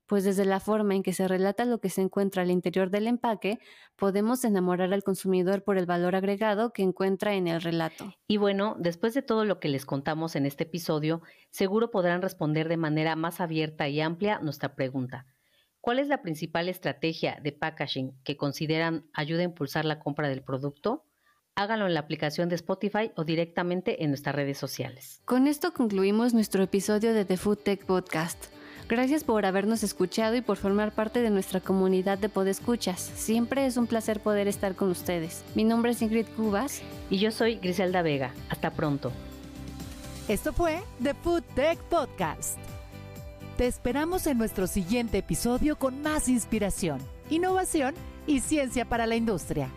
Pues 0.07 0.25
desde 0.25 0.45
la 0.45 0.61
forma 0.61 0.95
en 0.95 1.03
que 1.03 1.13
se 1.13 1.29
relata 1.29 1.65
lo 1.65 1.81
que 1.81 1.91
se 1.91 2.01
encuentra 2.01 2.43
al 2.43 2.51
interior 2.51 2.91
del 2.91 3.07
empaque, 3.07 3.59
podemos 3.97 4.45
enamorar 4.45 4.93
al 4.93 5.03
consumidor 5.03 5.63
por 5.63 5.79
el 5.79 5.87
valor 5.87 6.15
agregado 6.15 6.73
que 6.73 6.83
encuentra 6.83 7.35
en 7.35 7.49
el 7.49 7.61
relato. 7.61 8.15
Y 8.29 8.37
bueno, 8.37 8.77
después 8.79 9.15
de 9.15 9.23
todo 9.23 9.45
lo 9.45 9.59
que 9.59 9.69
les 9.69 9.85
contamos 9.85 10.37
en 10.37 10.47
este 10.47 10.65
episodio, 10.65 11.23
seguro 11.51 11.91
podrán 11.91 12.23
responder 12.23 12.69
de 12.69 12.77
manera 12.77 13.17
más 13.17 13.41
abierta 13.41 13.89
y 13.89 14.01
amplia 14.01 14.39
nuestra 14.39 14.75
pregunta. 14.75 15.27
¿Cuál 15.81 15.99
es 15.99 16.09
la 16.09 16.23
principal 16.23 16.69
estrategia 16.69 17.39
de 17.43 17.53
packaging 17.53 18.13
que 18.25 18.37
consideran 18.37 19.07
ayuda 19.13 19.43
a 19.43 19.45
impulsar 19.45 19.85
la 19.85 20.01
compra 20.01 20.29
del 20.29 20.43
producto? 20.43 21.05
Háganlo 21.55 21.87
en 21.87 21.95
la 21.95 22.01
aplicación 22.01 22.49
de 22.49 22.57
Spotify 22.57 23.13
o 23.17 23.25
directamente 23.25 24.03
en 24.03 24.11
nuestras 24.11 24.35
redes 24.35 24.59
sociales. 24.59 25.23
Con 25.25 25.47
esto 25.47 25.73
concluimos 25.73 26.35
nuestro 26.35 26.63
episodio 26.63 27.15
de 27.15 27.25
The 27.25 27.37
Food 27.37 27.59
Tech 27.59 27.87
Podcast. 27.87 28.47
Gracias 28.89 29.25
por 29.25 29.45
habernos 29.47 29.83
escuchado 29.83 30.37
y 30.37 30.43
por 30.43 30.57
formar 30.59 30.93
parte 30.93 31.21
de 31.21 31.31
nuestra 31.31 31.61
comunidad 31.61 32.19
de 32.19 32.29
podescuchas. 32.29 33.01
Siempre 33.01 33.67
es 33.67 33.77
un 33.77 33.89
placer 33.89 34.21
poder 34.21 34.47
estar 34.47 34.77
con 34.77 34.91
ustedes. 34.91 35.43
Mi 35.57 35.65
nombre 35.65 35.91
es 35.91 36.03
Ingrid 36.03 36.27
Cubas. 36.37 36.83
Y 37.11 37.19
yo 37.19 37.33
soy 37.33 37.57
Griselda 37.57 38.03
Vega. 38.03 38.33
Hasta 38.49 38.71
pronto. 38.71 39.11
Esto 40.29 40.53
fue 40.53 40.81
The 41.03 41.15
Food 41.15 41.43
Tech 41.57 41.79
Podcast. 41.85 42.59
Te 43.57 43.67
esperamos 43.67 44.27
en 44.29 44.39
nuestro 44.39 44.69
siguiente 44.69 45.19
episodio 45.19 45.77
con 45.77 46.03
más 46.03 46.29
inspiración, 46.29 47.01
innovación 47.29 47.95
y 48.27 48.41
ciencia 48.41 48.85
para 48.85 49.07
la 49.07 49.17
industria. 49.17 49.69